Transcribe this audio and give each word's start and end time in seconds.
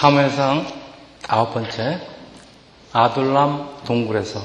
사무엘상 0.00 0.66
아홉 1.28 1.52
번째 1.52 2.00
아둘람 2.90 3.82
동굴에서 3.84 4.40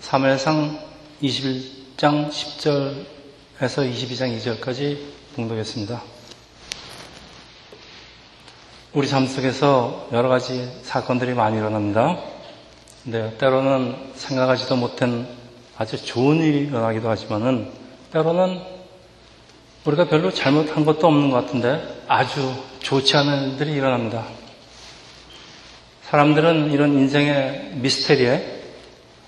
사무엘상 0.00 0.78
21장 1.22 2.30
10절에서 2.30 3.04
22장 3.60 4.34
2절까지 4.38 5.00
봉독했습니다. 5.36 6.02
우리 8.94 9.06
삶 9.06 9.26
속에서 9.26 10.08
여러 10.12 10.30
가지 10.30 10.66
사건들이 10.82 11.34
많이 11.34 11.58
일어납니다. 11.58 12.16
근데 13.02 13.36
때로는 13.36 14.12
생각하지도 14.14 14.76
못한 14.76 15.28
아주 15.76 16.02
좋은 16.02 16.38
일이 16.38 16.60
일어나기도 16.60 17.10
하지만은 17.10 17.70
때로는 18.14 18.62
우리가 19.84 20.08
별로 20.08 20.32
잘못한 20.32 20.86
것도 20.86 21.06
없는 21.06 21.30
것 21.30 21.44
같은데 21.44 22.02
아주 22.08 22.50
좋지 22.78 23.14
않은 23.18 23.50
일들이 23.50 23.72
일어납니다. 23.72 24.24
사람들은 26.14 26.70
이런 26.70 26.92
인생의 26.92 27.72
미스테리에 27.74 28.60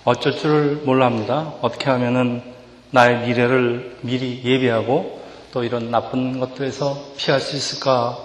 어쩔 0.04 0.36
줄을 0.36 0.82
몰라 0.84 1.06
합니다. 1.06 1.54
어떻게 1.60 1.90
하면은 1.90 2.44
나의 2.92 3.26
미래를 3.26 3.96
미리 4.02 4.40
예비하고 4.44 5.20
또 5.52 5.64
이런 5.64 5.90
나쁜 5.90 6.38
것들에서 6.38 6.96
피할 7.16 7.40
수 7.40 7.56
있을까 7.56 8.16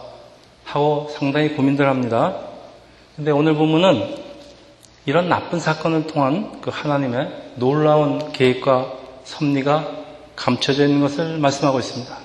하고 0.64 1.10
상당히 1.10 1.56
고민들 1.56 1.88
합니다. 1.88 2.38
근데 3.16 3.32
오늘 3.32 3.56
보면은 3.56 4.16
이런 5.08 5.28
나쁜 5.28 5.60
사건을 5.60 6.06
통한 6.06 6.62
그 6.62 6.70
하나님의 6.72 7.54
놀라운 7.56 8.32
계획과 8.32 8.94
섭리가 9.24 9.90
감춰져 10.36 10.86
있는 10.86 11.02
것을 11.02 11.40
말씀하고 11.40 11.80
있습니다. 11.80 12.16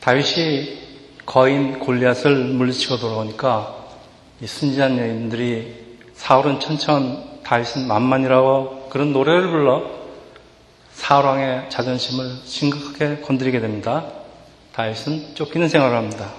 다윗이 0.00 0.78
거인 1.26 1.78
골리앗을 1.78 2.34
물리치고 2.34 2.96
돌아오니까 2.96 3.76
이 3.76 3.87
순진한 4.46 4.98
여인들이 4.98 5.98
사울은 6.14 6.60
천천 6.60 7.42
다윗은 7.42 7.86
만만이라고 7.86 8.88
그런 8.90 9.12
노래를 9.12 9.50
불러 9.50 9.98
사울왕의 10.92 11.70
자존심을 11.70 12.36
심각하게 12.44 13.20
건드리게 13.20 13.60
됩니다. 13.60 14.04
다윗은 14.72 15.34
쫓기는 15.34 15.68
생활을 15.68 15.96
합니다. 15.96 16.30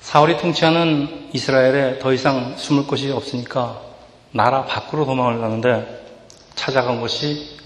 사울이 0.00 0.36
통치하는 0.38 1.30
이스라엘에 1.32 1.98
더 1.98 2.12
이상 2.12 2.56
숨을 2.56 2.86
곳이 2.86 3.10
없으니까 3.10 3.80
나라 4.32 4.64
밖으로 4.64 5.04
도망을 5.04 5.40
가는데 5.40 6.04
찾아간 6.54 7.00
곳이 7.00 7.58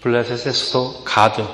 블레셋의 0.00 0.52
수도 0.52 1.04
가드. 1.04 1.44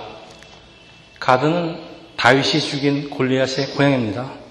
가드는 1.18 1.80
다윗이 2.16 2.60
죽인 2.60 3.10
골리앗의 3.10 3.68
고향입니다. 3.74 4.43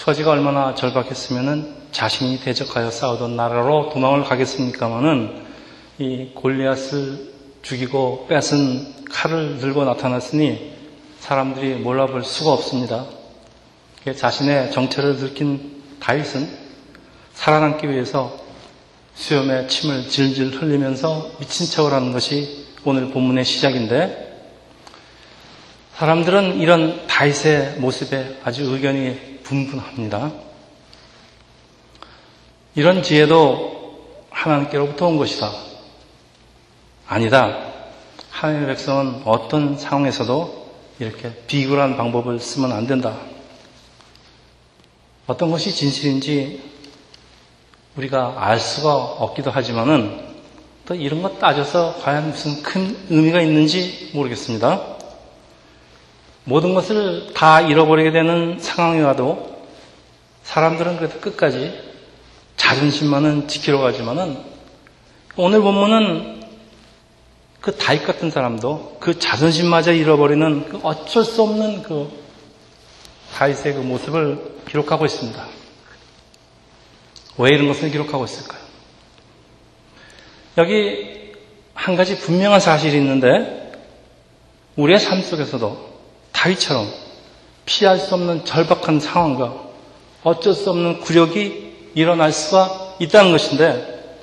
처지가 0.00 0.30
얼마나 0.30 0.74
절박했으면 0.74 1.74
자신이 1.92 2.40
대적하여 2.40 2.90
싸우던 2.90 3.36
나라로 3.36 3.90
도망을 3.90 4.24
가겠습니까마는 4.24 5.42
이 5.98 6.30
골리앗을 6.34 7.30
죽이고 7.60 8.26
뺏은 8.26 9.04
칼을 9.10 9.58
들고 9.58 9.84
나타났으니 9.84 10.72
사람들이 11.18 11.74
몰라볼 11.80 12.24
수가 12.24 12.52
없습니다. 12.52 13.04
자신의 14.16 14.72
정체를 14.72 15.18
들킨 15.18 15.82
다윗은 16.00 16.48
살아남기 17.34 17.86
위해서 17.90 18.38
수염에 19.14 19.66
침을 19.66 20.08
질질 20.08 20.62
흘리면서 20.62 21.32
미친 21.40 21.66
척을 21.66 21.92
하는 21.92 22.12
것이 22.12 22.64
오늘 22.86 23.10
본문의 23.10 23.44
시작인데 23.44 24.48
사람들은 25.96 26.58
이런 26.58 27.06
다윗의 27.06 27.74
모습에 27.80 28.38
아주 28.44 28.62
의견이 28.72 29.29
분분합니다. 29.50 30.30
이런 32.76 33.02
지혜도 33.02 34.24
하나님께로부터 34.30 35.08
온 35.08 35.18
것이다. 35.18 35.50
아니다. 37.08 37.58
하나님의 38.30 38.68
백성은 38.68 39.22
어떤 39.24 39.76
상황에서도 39.76 40.70
이렇게 41.00 41.32
비굴한 41.48 41.96
방법을 41.96 42.38
쓰면 42.38 42.70
안 42.72 42.86
된다. 42.86 43.16
어떤 45.26 45.50
것이 45.50 45.72
진실인지 45.72 46.62
우리가 47.96 48.34
알 48.38 48.60
수가 48.60 48.94
없기도 48.94 49.50
하지만은 49.50 50.28
또 50.86 50.94
이런 50.94 51.22
것 51.22 51.38
따져서 51.40 51.96
과연 52.02 52.30
무슨 52.30 52.62
큰 52.62 52.96
의미가 53.10 53.40
있는지 53.40 54.10
모르겠습니다. 54.14 54.89
모든 56.44 56.74
것을 56.74 57.32
다 57.34 57.60
잃어버리게 57.60 58.12
되는 58.12 58.58
상황이 58.58 59.00
와도 59.00 59.64
사람들은 60.42 60.96
그래도 60.96 61.20
끝까지 61.20 61.90
자존심만은 62.56 63.48
지키러 63.48 63.78
가지만은 63.78 64.38
오늘 65.36 65.60
본문은 65.60 66.40
그 67.60 67.76
다윗 67.76 68.04
같은 68.04 68.30
사람도 68.30 68.96
그 69.00 69.18
자존심마저 69.18 69.92
잃어버리는 69.92 70.68
그 70.68 70.80
어쩔 70.82 71.24
수 71.24 71.42
없는 71.42 71.82
그 71.82 72.10
다윗의 73.34 73.74
그 73.74 73.80
모습을 73.80 74.56
기록하고 74.68 75.04
있습니다. 75.04 75.46
왜 77.38 77.50
이런 77.54 77.68
것을 77.68 77.90
기록하고 77.90 78.24
있을까요? 78.24 78.60
여기 80.58 81.32
한 81.74 81.96
가지 81.96 82.18
분명한 82.18 82.60
사실이 82.60 82.96
있는데 82.96 83.72
우리의 84.76 84.98
삶 84.98 85.22
속에서도 85.22 85.89
다윗처럼 86.32 86.88
피할 87.66 87.98
수 87.98 88.14
없는 88.14 88.44
절박한 88.44 89.00
상황과 89.00 89.54
어쩔 90.22 90.54
수 90.54 90.70
없는 90.70 91.00
굴욕이 91.00 91.70
일어날 91.94 92.32
수가 92.32 92.96
있다는 92.98 93.32
것인데 93.32 94.16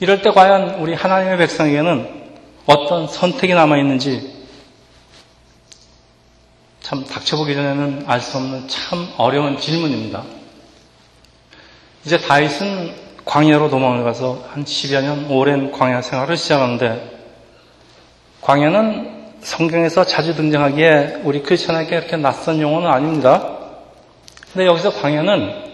이럴 0.00 0.22
때 0.22 0.30
과연 0.30 0.80
우리 0.80 0.94
하나님의 0.94 1.38
백성에게는 1.38 2.22
어떤 2.66 3.08
선택이 3.08 3.54
남아 3.54 3.78
있는지 3.78 4.42
참 6.80 7.04
닥쳐보기 7.04 7.54
전에는 7.54 8.04
알 8.06 8.20
수 8.20 8.36
없는 8.36 8.68
참 8.68 9.08
어려운 9.16 9.58
질문입니다. 9.58 10.24
이제 12.04 12.18
다윗은 12.18 12.94
광야로 13.24 13.70
도망을 13.70 14.02
가서 14.04 14.44
한 14.50 14.64
10여 14.64 15.02
년 15.02 15.30
오랜 15.30 15.70
광야 15.70 16.02
생활을 16.02 16.36
시작하는데 16.36 17.20
광야는 18.40 19.11
성경에서 19.42 20.04
자주 20.06 20.34
등장하기에 20.34 21.22
우리 21.24 21.42
크리스천에게 21.42 21.96
이렇게 21.96 22.16
낯선 22.16 22.60
용어는 22.60 22.88
아닙니다. 22.88 23.58
근데 24.52 24.66
여기서 24.66 24.92
광야는 24.92 25.72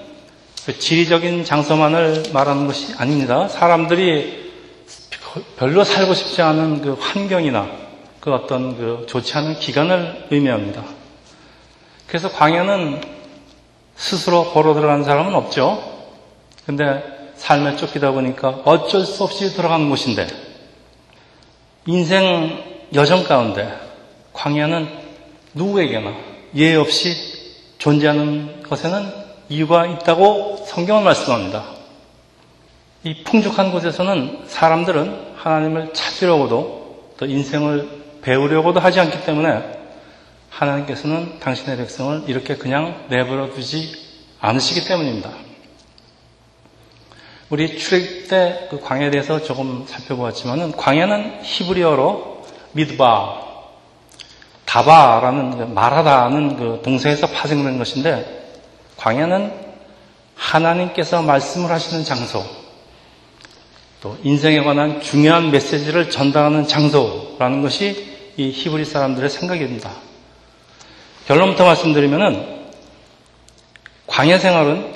그 0.65 0.79
지리적인 0.79 1.45
장소만을 1.45 2.25
말하는 2.33 2.67
것이 2.67 2.95
아닙니다. 2.97 3.49
사람들이 3.49 4.53
별로 5.57 5.85
살고 5.85 6.15
싶지 6.15 6.43
않은 6.43 6.81
그 6.83 6.97
환경이나 6.99 7.69
그 8.21 8.33
어떤 8.33 8.77
그 8.77 9.07
좋지 9.07 9.37
않은 9.37 9.59
기간을 9.59 10.27
의미합니다. 10.31 10.83
그래서 12.07 12.31
광야는 12.31 13.03
스스로 13.97 14.53
보러 14.53 14.75
들어가는 14.75 15.05
사람은 15.05 15.35
없죠. 15.35 15.83
근데 16.65 17.03
삶에 17.37 17.77
쫓기다 17.77 18.13
보니까 18.13 18.49
어쩔 18.65 19.05
수 19.05 19.25
없이 19.25 19.55
들어가는 19.55 19.89
곳인데 19.91 20.27
인생 21.87 22.68
여정 22.95 23.25
가운데 23.25 23.69
광야는 24.33 24.89
누구에게나 25.55 26.15
예의 26.55 26.77
없이 26.77 27.15
존재하는 27.79 28.63
것에는 28.63 29.13
이유가 29.49 29.87
있다고 29.87 30.65
성경은 30.67 31.05
말씀합니다. 31.05 31.65
이 33.05 33.23
풍족한 33.25 33.73
곳에서는 33.73 34.45
사람들은 34.47 35.35
하나님을 35.37 35.93
찾으려고도 35.93 37.15
또 37.17 37.27
인생을 37.27 37.89
배우려고도 38.23 38.81
하지 38.81 39.01
않기 39.01 39.25
때문에 39.25 39.79
하나님께서는 40.51 41.39
당신의 41.39 41.77
백성을 41.77 42.25
이렇게 42.27 42.57
그냥 42.57 43.07
내버려 43.09 43.51
두지 43.51 43.93
않으시기 44.41 44.87
때문입니다. 44.87 45.31
우리 47.51 47.79
출애굽 47.79 48.29
때 48.29 48.69
그 48.71 48.81
광야에 48.81 49.11
대해서 49.11 49.43
조금 49.43 49.87
살펴보았지만은 49.87 50.73
광야는 50.73 51.41
히브리어로 51.43 52.38
미드바, 52.73 53.49
다바라는 54.65 55.59
그 55.59 55.63
말하다는 55.65 56.57
그 56.57 56.81
동사에서 56.85 57.27
파생된 57.29 57.79
것인데 57.79 58.57
광야는 58.97 59.53
하나님께서 60.35 61.23
말씀을 61.23 61.71
하시는 61.71 62.05
장소, 62.05 62.45
또 64.01 64.17
인생에 64.23 64.63
관한 64.63 65.01
중요한 65.01 65.51
메시지를 65.51 66.11
전달하는 66.11 66.67
장소라는 66.67 67.63
것이 67.63 68.33
이 68.37 68.51
히브리 68.51 68.85
사람들의 68.85 69.29
생각입니다. 69.29 69.91
결론부터 71.27 71.65
말씀드리면은 71.65 72.59
광야 74.07 74.39
생활은 74.39 74.95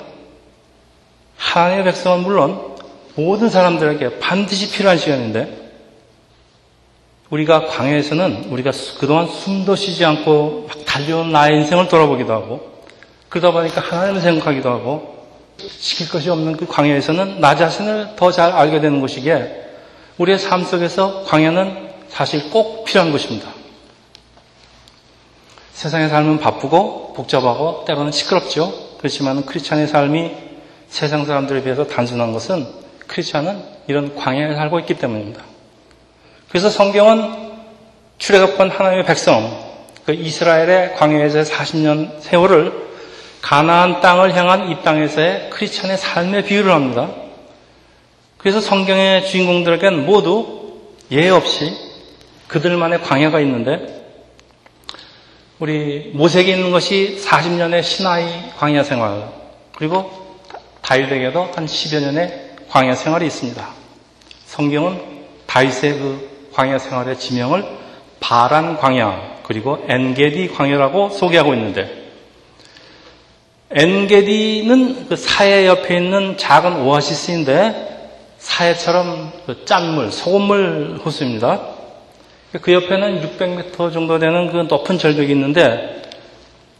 하나님의 1.37 1.83
백성은 1.85 2.23
물론 2.23 2.75
모든 3.15 3.49
사람들에게 3.49 4.19
반드시 4.19 4.71
필요한 4.71 4.97
시간인데 4.97 5.62
우리가 7.33 7.65
광야에서는 7.65 8.45
우리가 8.51 8.71
그동안 8.99 9.27
숨도 9.27 9.75
쉬지 9.75 10.05
않고 10.05 10.67
막 10.67 10.85
달려온 10.85 11.31
나의 11.31 11.61
인생을 11.61 11.87
돌아보기도 11.87 12.31
하고 12.31 12.83
그러다 13.29 13.51
보니까 13.51 13.81
하나님을 13.81 14.21
생각하기도 14.21 14.69
하고 14.69 15.25
시킬 15.57 16.09
것이 16.09 16.29
없는 16.29 16.57
그 16.57 16.67
광야에서는 16.67 17.39
나 17.39 17.55
자신을 17.55 18.15
더 18.15 18.31
잘 18.31 18.51
알게 18.51 18.81
되는 18.81 19.01
것이기에 19.01 19.63
우리의 20.19 20.37
삶 20.37 20.63
속에서 20.63 21.23
광야는 21.23 21.89
사실 22.07 22.51
꼭 22.51 22.85
필요한 22.85 23.11
것입니다. 23.11 23.49
세상의 25.71 26.09
삶은 26.09 26.39
바쁘고 26.39 27.13
복잡하고 27.13 27.83
때로는 27.85 28.11
시끄럽죠. 28.11 28.71
그렇지만 28.99 29.43
크리스찬의 29.43 29.87
삶이 29.87 30.31
세상 30.87 31.25
사람들에 31.25 31.63
비해서 31.63 31.87
단순한 31.87 32.31
것은 32.31 32.67
크리스찬은 33.07 33.59
이런 33.87 34.15
광야에 34.15 34.53
살고 34.53 34.79
있기 34.81 34.93
때문입니다. 34.99 35.52
그래서 36.53 36.69
성경은 36.69 37.33
출애굽한 38.19 38.69
하나님의 38.69 39.05
백성, 39.07 39.59
그 40.05 40.13
이스라엘의 40.13 40.93
광야에서의 40.93 41.45
40년 41.45 42.21
세월을 42.21 42.71
가나안 43.41 44.01
땅을 44.01 44.35
향한 44.35 44.69
이 44.69 44.83
땅에서의 44.83 45.49
크리스찬의 45.49 45.97
삶의 45.97 46.45
비유를 46.45 46.71
합니다. 46.71 47.09
그래서 48.37 48.61
성경의 48.61 49.25
주인공들에겐 49.25 50.05
모두 50.05 50.77
예 51.11 51.27
없이 51.29 51.75
그들만의 52.49 53.01
광야가 53.01 53.39
있는데 53.39 54.05
우리 55.57 56.11
모색에 56.13 56.51
있는 56.51 56.69
것이 56.69 57.19
40년의 57.19 57.81
신하의 57.81 58.51
광야 58.59 58.83
생활, 58.83 59.27
그리고 59.75 60.37
다윗에게도 60.83 61.49
한 61.55 61.65
10여 61.65 61.99
년의 61.99 62.51
광야 62.69 62.93
생활이 62.93 63.25
있습니다. 63.25 63.67
성경은 64.45 65.01
다윗의 65.47 65.93
그 65.93 66.32
광야 66.53 66.79
생활의 66.79 67.19
지명을 67.19 67.65
바란 68.19 68.77
광야, 68.77 69.41
그리고 69.43 69.83
엔게디 69.87 70.49
광야라고 70.49 71.09
소개하고 71.09 71.53
있는데, 71.53 72.03
엔게디는 73.71 75.09
그 75.09 75.15
사해 75.15 75.67
옆에 75.67 75.97
있는 75.97 76.37
작은 76.37 76.83
오아시스인데, 76.83 77.93
사해처럼 78.43 79.31
그 79.45 79.65
짠물, 79.65 80.11
소금물 80.11 80.99
호수입니다. 81.03 81.73
그 82.61 82.71
옆에는 82.71 83.37
600m 83.37 83.91
정도 83.93 84.19
되는 84.19 84.51
그 84.51 84.57
높은 84.69 84.97
절벽이 84.99 85.31
있는데 85.31 86.03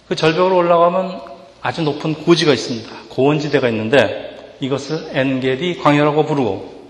그 0.08 0.16
절벽으로 0.16 0.56
올라가면 0.58 1.22
아주 1.62 1.82
높은 1.82 2.14
고지가 2.14 2.54
있습니다. 2.54 2.90
고원지대가 3.10 3.70
있는데 3.70 4.56
이것을 4.60 5.10
엔게디 5.14 5.80
광야라고 5.80 6.26
부르고 6.26 6.83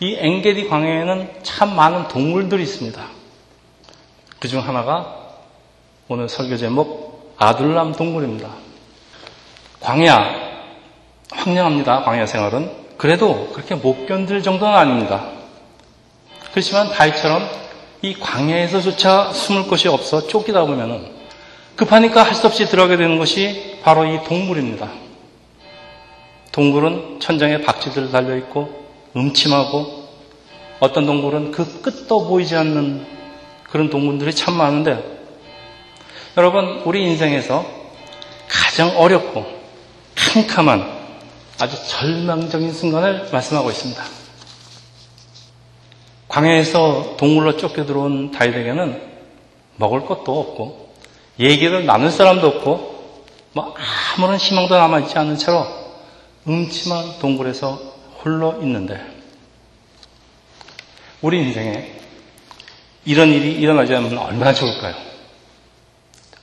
이 0.00 0.16
엔게디 0.18 0.68
광야에는 0.68 1.30
참 1.42 1.76
많은 1.76 2.08
동물들이 2.08 2.62
있습니다. 2.62 3.00
그 4.38 4.48
중 4.48 4.66
하나가 4.66 5.16
오늘 6.08 6.28
설교 6.28 6.56
제목 6.56 7.34
아둘람 7.36 7.92
동물입니다. 7.92 8.48
광야 9.80 10.18
황량합니다. 11.32 12.02
광야 12.02 12.26
생활은 12.26 12.70
그래도 12.96 13.48
그렇게 13.52 13.74
못 13.74 14.06
견딜 14.06 14.42
정도는 14.42 14.74
아닙니다. 14.74 15.24
그렇지만 16.50 16.88
다이처럼 16.90 17.46
이 18.02 18.14
광야에서조차 18.14 19.32
숨을 19.32 19.68
곳이 19.68 19.88
없어 19.88 20.26
쫓기다 20.26 20.64
보면은 20.64 21.06
급하니까 21.76 22.22
할 22.22 22.34
수 22.34 22.46
없이 22.46 22.64
들어가게 22.66 22.96
되는 22.96 23.18
것이 23.18 23.78
바로 23.82 24.04
이 24.06 24.22
동물입니다. 24.24 24.88
동굴은 26.52 27.20
천장에 27.20 27.60
박쥐들 27.62 28.10
달려 28.10 28.36
있고 28.38 28.79
음침하고 29.16 30.08
어떤 30.80 31.06
동굴은 31.06 31.52
그 31.52 31.82
끝도 31.82 32.26
보이지 32.26 32.56
않는 32.56 33.06
그런 33.64 33.90
동물들이 33.90 34.34
참 34.34 34.54
많은데 34.54 35.20
여러분 36.36 36.82
우리 36.84 37.02
인생에서 37.04 37.64
가장 38.48 38.96
어렵고 38.98 39.44
캄캄한 40.14 41.00
아주 41.60 41.76
절망적인 41.88 42.72
순간을 42.72 43.28
말씀하고 43.32 43.70
있습니다. 43.70 44.02
광야에서 46.28 47.16
동물로 47.16 47.56
쫓겨 47.56 47.84
들어온 47.84 48.30
다윗에게는 48.30 49.10
먹을 49.76 50.06
것도 50.06 50.38
없고 50.40 50.94
얘기를 51.38 51.84
나눌 51.84 52.10
사람도 52.10 52.46
없고 52.46 52.90
뭐 53.52 53.74
아무런 54.16 54.36
희망도 54.36 54.76
남아있지 54.76 55.18
않은 55.18 55.36
채로 55.36 55.66
음침한 56.46 57.18
동굴에서 57.20 57.80
홀로 58.24 58.58
있는데 58.62 59.00
우리 61.22 61.38
인생에 61.42 61.92
이런 63.04 63.28
일이 63.30 63.52
일어나지 63.52 63.94
않으면 63.94 64.18
얼마나 64.18 64.52
좋을까요? 64.52 64.94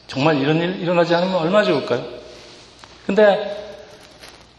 정말 0.07 0.37
이런 0.41 0.57
일 0.61 0.79
일어나지 0.81 1.13
않으면 1.15 1.35
얼마나 1.35 1.63
좋을까요? 1.63 2.03
근데 3.05 3.55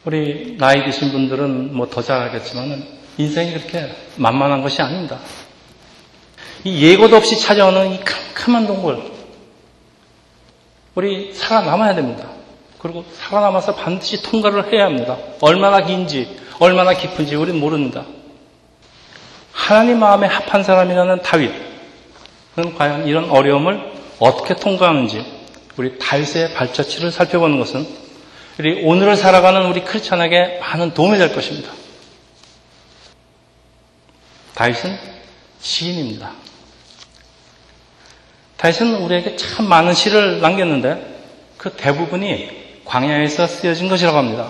우리 0.05 0.57
나이 0.59 0.85
드신 0.85 1.11
분들은 1.13 1.75
뭐 1.77 1.89
더 1.91 2.03
잘 2.03 2.21
알겠지만은 2.23 2.99
인생이 3.19 3.53
그렇게 3.53 3.91
만만한 4.17 4.63
것이 4.63 4.81
아닙니다. 4.81 5.19
이 6.65 6.83
예고도 6.85 7.17
없이 7.17 7.39
찾아오는 7.39 7.93
이 7.93 8.01
캄캄한 8.01 8.67
동굴. 8.67 9.03
우리 10.95 11.33
살아남아야 11.35 11.95
됩니다. 11.95 12.29
그리고 12.89 13.05
살아남아서 13.13 13.75
반드시 13.75 14.23
통과를 14.23 14.73
해야 14.73 14.87
합니다. 14.87 15.19
얼마나 15.43 15.85
긴지, 15.85 16.39
얼마나 16.59 16.95
깊은지 16.95 17.35
우리는 17.35 17.61
모릅니다. 17.61 18.07
하나님 19.53 19.99
마음에 19.99 20.27
합한 20.27 20.65
사람이라는 20.65 21.21
다윗. 21.21 21.53
은 22.59 22.75
과연 22.75 23.07
이런 23.07 23.29
어려움을 23.29 23.93
어떻게 24.19 24.57
통과하는지 24.57 25.23
우리 25.77 25.99
다윗의 25.99 26.55
발자취를 26.55 27.13
살펴보는 27.13 27.59
것은 27.59 27.87
우리 28.59 28.83
오늘을 28.83 29.17
살아가는 29.17 29.67
우리 29.67 29.85
크리스찬에게 29.85 30.59
많은 30.63 30.95
도움이 30.95 31.19
될 31.19 31.35
것입니다. 31.35 31.71
다윗은 34.55 34.97
시인입니다. 35.61 36.33
다윗은 38.57 38.95
우리에게 38.95 39.37
참 39.37 39.69
많은 39.69 39.93
시를 39.93 40.41
남겼는데 40.41 41.19
그 41.59 41.73
대부분이 41.73 42.68
광야에서 42.89 43.47
쓰여진 43.47 43.89
것이라고 43.89 44.17
합니다. 44.17 44.49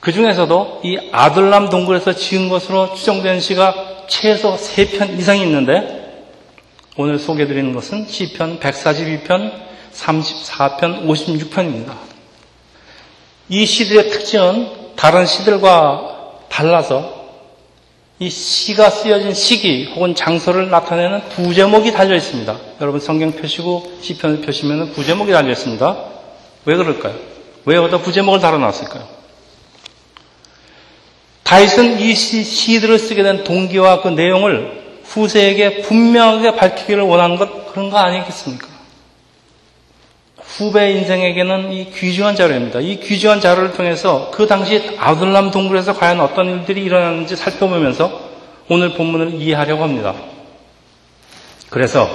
그 0.00 0.12
중에서도 0.12 0.82
이 0.84 0.98
아들람 1.12 1.70
동굴에서 1.70 2.12
지은 2.12 2.48
것으로 2.48 2.94
추정된 2.94 3.40
시가 3.40 3.74
최소 4.08 4.56
3편 4.56 5.18
이상이 5.18 5.42
있는데 5.42 6.04
오늘 6.96 7.18
소개드리는 7.18 7.72
것은 7.72 8.06
시편 8.06 8.60
142편, 8.60 9.52
34편, 9.92 11.06
56편입니다. 11.06 11.94
이 13.48 13.64
시들의 13.64 14.10
특징은 14.10 14.94
다른 14.96 15.24
시들과 15.24 16.40
달라서 16.48 17.24
이 18.18 18.30
시가 18.30 18.90
쓰여진 18.90 19.34
시기 19.34 19.86
혹은 19.94 20.14
장소를 20.14 20.70
나타내는 20.70 21.28
부제목이 21.30 21.92
달려 21.92 22.14
있습니다. 22.14 22.58
여러분 22.80 23.00
성경 23.00 23.32
펴시고 23.32 23.98
시편을 24.02 24.40
펴시면 24.42 24.92
부제목이 24.92 25.32
달려 25.32 25.50
있습니다. 25.50 26.13
왜 26.64 26.76
그럴까요? 26.76 27.14
왜 27.64 27.76
여기다 27.76 27.98
부제목을 27.98 28.40
달아놨을까요? 28.40 29.06
다윗은 31.42 32.00
이 32.00 32.14
시, 32.14 32.80
들을 32.80 32.98
쓰게 32.98 33.22
된 33.22 33.44
동기와 33.44 34.00
그 34.00 34.08
내용을 34.08 34.82
후세에게 35.04 35.82
분명하게 35.82 36.56
밝히기를 36.56 37.02
원하는 37.02 37.36
것 37.36 37.72
그런 37.72 37.90
거 37.90 37.98
아니겠습니까? 37.98 38.74
후배 40.38 40.92
인생에게는 40.92 41.72
이 41.72 41.90
귀중한 41.90 42.36
자료입니다. 42.36 42.80
이 42.80 43.00
귀중한 43.00 43.40
자료를 43.40 43.72
통해서 43.72 44.30
그 44.32 44.46
당시 44.46 44.96
아둘람 44.98 45.50
동굴에서 45.50 45.94
과연 45.94 46.20
어떤 46.20 46.48
일들이 46.48 46.84
일어났는지 46.84 47.36
살펴보면서 47.36 48.30
오늘 48.68 48.94
본문을 48.94 49.34
이해하려고 49.34 49.82
합니다. 49.82 50.14
그래서 51.70 52.08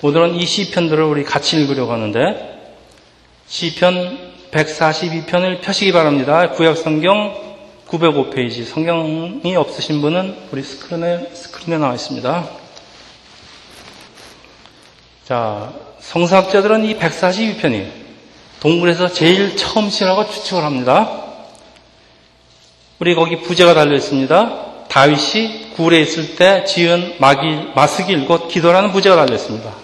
오늘은 0.00 0.36
이 0.36 0.46
시편들을 0.46 1.02
우리 1.02 1.24
같이 1.24 1.56
읽으려고 1.56 1.92
하는데 1.92 2.51
시편 3.52 4.32
142편을 4.50 5.60
펴시기 5.60 5.92
바랍니다. 5.92 6.52
구약성경 6.52 7.58
905페이지 7.86 8.64
성경이 8.64 9.54
없으신 9.54 10.00
분은 10.00 10.34
우리 10.50 10.62
스크린에, 10.62 11.28
스크린에 11.34 11.76
나와 11.76 11.92
있습니다. 11.92 12.48
자, 15.26 15.70
성사학자들은 16.00 16.86
이 16.86 16.96
142편이 16.96 17.90
동굴에서 18.60 19.12
제일 19.12 19.54
처음 19.54 19.90
시라고 19.90 20.30
추측을 20.30 20.64
합니다. 20.64 21.24
우리 23.00 23.14
거기 23.14 23.42
부제가 23.42 23.74
달려 23.74 23.94
있습니다. 23.96 24.86
다윗이 24.88 25.72
굴에 25.76 26.00
있을 26.00 26.36
때 26.36 26.64
지은 26.64 27.16
마길, 27.18 27.72
마스길 27.74 28.24
곧 28.24 28.48
기도라는 28.48 28.92
부제가 28.92 29.16
달려 29.16 29.34
있습니다. 29.34 29.81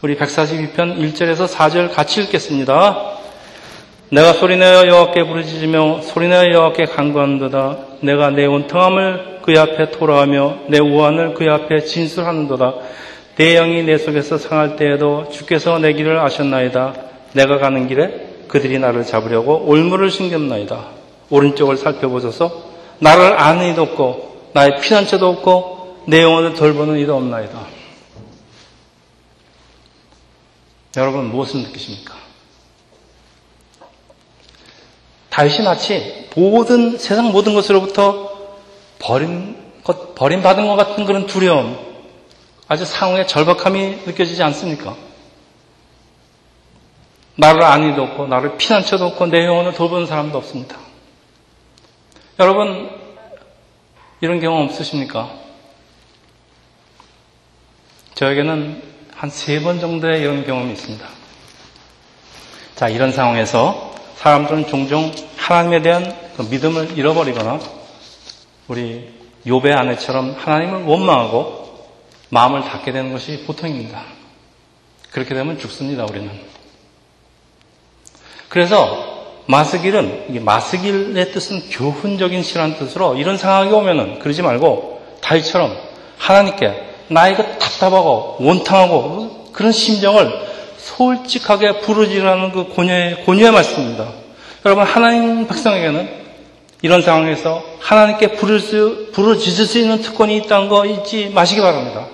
우리 0.00 0.16
142편 0.16 0.96
1절에서 0.96 1.48
4절 1.48 1.92
같이 1.92 2.22
읽겠습니다. 2.22 3.18
내가 4.10 4.32
소리내어 4.32 4.86
여호와께 4.86 5.24
부르짖으며 5.24 6.02
소리내어 6.02 6.52
여호와께 6.52 6.84
간구한도다. 6.84 7.78
내가 8.02 8.30
내 8.30 8.46
온통함을 8.46 9.40
그의 9.42 9.58
앞에 9.58 9.90
돌아가며 9.90 10.58
내 10.68 10.78
우환을 10.78 11.34
그의 11.34 11.50
앞에 11.50 11.80
진술하는도다. 11.80 12.74
내 13.38 13.54
영이 13.56 13.82
내 13.82 13.98
속에서 13.98 14.38
상할 14.38 14.76
때에도 14.76 15.30
주께서 15.32 15.80
내 15.80 15.92
길을 15.92 16.16
아셨나이다. 16.20 16.94
내가 17.32 17.58
가는 17.58 17.88
길에 17.88 18.28
그들이 18.46 18.78
나를 18.78 19.04
잡으려고 19.04 19.64
올무를 19.66 20.12
숨겼나이다. 20.12 20.78
오른쪽을 21.28 21.76
살펴보셔서 21.76 22.52
나를 23.00 23.36
아는 23.36 23.72
이도 23.72 23.82
없고 23.82 24.50
나의 24.52 24.80
피난처도 24.80 25.28
없고 25.28 26.04
내 26.06 26.22
영혼을 26.22 26.54
돌보는 26.54 26.98
이도 27.00 27.16
없나이다. 27.16 27.77
여러분 30.96 31.30
무엇을 31.30 31.60
느끼십니까? 31.62 32.14
다윗이 35.30 35.62
마치 35.62 36.28
모든 36.34 36.98
세상 36.98 37.30
모든 37.30 37.54
것으로부터 37.54 38.28
버림 38.98 39.82
것, 39.84 40.14
버림받은 40.14 40.66
것 40.66 40.76
같은 40.76 41.06
그런 41.06 41.26
두려움, 41.26 41.78
아주 42.66 42.84
상황의 42.84 43.26
절박함이 43.26 44.02
느껴지지 44.06 44.42
않습니까? 44.42 44.96
나를 47.36 47.62
아니도 47.62 48.02
없고, 48.02 48.26
나를 48.26 48.58
피난처도 48.58 49.06
없고, 49.06 49.26
내 49.26 49.46
영혼을 49.46 49.72
돌보는 49.72 50.06
사람도 50.06 50.36
없습니다. 50.38 50.76
여러분, 52.38 52.90
이런 54.20 54.40
경험 54.40 54.64
없으십니까? 54.64 55.32
저에게는 58.14 58.82
한 59.18 59.30
세 59.30 59.58
번 59.60 59.80
정도의 59.80 60.20
이런 60.20 60.44
경험이 60.46 60.72
있습니다. 60.74 61.04
자, 62.76 62.88
이런 62.88 63.10
상황에서 63.10 63.92
사람들은 64.16 64.68
종종 64.68 65.12
하나님에 65.36 65.82
대한 65.82 66.16
그 66.36 66.42
믿음을 66.42 66.96
잃어버리거나 66.96 67.58
우리 68.68 69.12
요배 69.44 69.72
아내처럼 69.72 70.36
하나님을 70.38 70.84
원망하고 70.84 71.88
마음을 72.28 72.62
닫게 72.62 72.92
되는 72.92 73.12
것이 73.12 73.44
보통입니다. 73.44 74.04
그렇게 75.10 75.34
되면 75.34 75.58
죽습니다, 75.58 76.04
우리는. 76.04 76.30
그래서 78.48 79.34
마스길은 79.46 80.44
마스길의 80.44 81.32
뜻은 81.32 81.70
교훈적인 81.70 82.44
시라는 82.44 82.76
뜻으로 82.76 83.16
이런 83.16 83.36
상황이 83.36 83.72
오면은 83.72 84.20
그러지 84.20 84.42
말고 84.42 85.02
다윗처럼 85.22 85.76
하나님께 86.18 86.86
나의 87.08 87.34
그 87.34 87.58
답답하고 87.78 88.36
원탕하고 88.40 89.50
그런 89.52 89.72
심정을 89.72 90.30
솔직하게 90.78 91.80
부르짖으라는 91.80 92.52
그 92.52 92.64
고뇌의, 92.68 93.24
고뇌의 93.24 93.52
말씀입니다. 93.52 94.08
여러분, 94.64 94.84
하나님 94.84 95.46
백성에게는 95.46 96.28
이런 96.82 97.02
상황에서 97.02 97.62
하나님께 97.80 98.32
부르짖을 98.32 99.66
수 99.66 99.78
있는 99.78 100.00
특권이 100.00 100.36
있다는 100.38 100.68
거 100.68 100.86
잊지 100.86 101.30
마시기 101.34 101.60
바랍니다. 101.60 102.06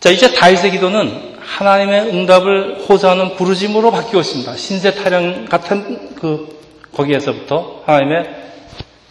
자, 0.00 0.10
이제 0.10 0.32
다윗의 0.32 0.72
기도는 0.72 1.36
하나님의 1.40 2.08
응답을 2.08 2.84
호소하는 2.88 3.36
부르짐으로 3.36 3.90
바뀌고 3.90 4.20
있습니다. 4.20 4.56
신세 4.56 4.94
타령 4.94 5.46
같은 5.46 6.14
그, 6.16 6.60
거기에서부터 6.94 7.82
하나님의 7.86 8.30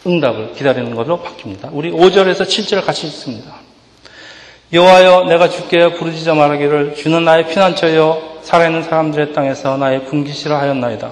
응답을 0.06 0.54
기다리는 0.54 0.94
것으로 0.96 1.20
바뀝니다. 1.20 1.70
우리 1.72 1.92
5절에서 1.92 2.42
7절을 2.42 2.86
같이 2.86 3.08
읽습니다. 3.08 3.56
여호와여 4.74 5.26
내가 5.26 5.50
주께 5.50 5.94
부르짖어 5.96 6.34
말하기를 6.34 6.96
주는 6.96 7.26
나의 7.26 7.50
피난처여 7.50 8.40
살아있는 8.42 8.84
사람들의 8.84 9.34
땅에서 9.34 9.76
나의 9.76 10.06
분기시라 10.06 10.60
하였나이다. 10.60 11.12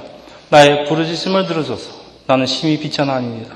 나의 0.50 0.86
부르짖음을 0.86 1.46
들으소서. 1.46 1.92
나는 2.26 2.46
심히 2.46 2.80
비천하니이다. 2.80 3.56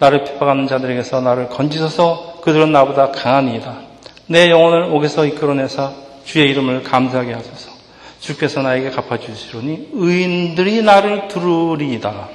나를 0.00 0.24
핍박하는 0.24 0.66
자들에게서 0.66 1.20
나를 1.20 1.48
건지소서 1.50 2.40
그들은 2.42 2.72
나보다 2.72 3.12
강하니이다. 3.12 3.78
내 4.26 4.50
영혼을 4.50 4.84
옥에서 4.92 5.24
이끌어내사 5.24 5.92
주의 6.24 6.50
이름을 6.50 6.82
감사하게 6.82 7.32
하소서. 7.34 7.70
주께서 8.18 8.62
나에게 8.62 8.90
갚아주시려니 8.90 9.90
의인들이 9.92 10.82
나를 10.82 11.28
두르리이다. 11.28 12.28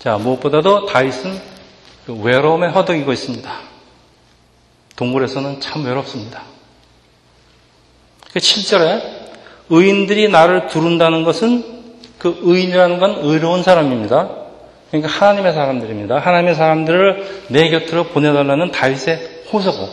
자, 0.00 0.18
무엇보다도 0.18 0.86
다윗은 0.86 1.40
그 2.06 2.14
외로움에 2.20 2.66
허덕이고 2.68 3.12
있습니다. 3.12 3.71
동굴에서는 5.02 5.60
참 5.60 5.84
외롭습니다. 5.84 6.42
7절에 8.34 9.00
그 9.68 9.80
의인들이 9.82 10.28
나를 10.28 10.68
두른다는 10.68 11.24
것은 11.24 11.64
그 12.18 12.38
의인이라는 12.42 13.00
건 13.00 13.18
의로운 13.22 13.64
사람입니다. 13.64 14.30
그러니까 14.90 15.10
하나님의 15.10 15.54
사람들입니다. 15.54 16.18
하나님의 16.18 16.54
사람들을 16.54 17.46
내 17.48 17.68
곁으로 17.70 18.04
보내달라는 18.04 18.70
다윗의 18.70 19.44
호소고 19.52 19.88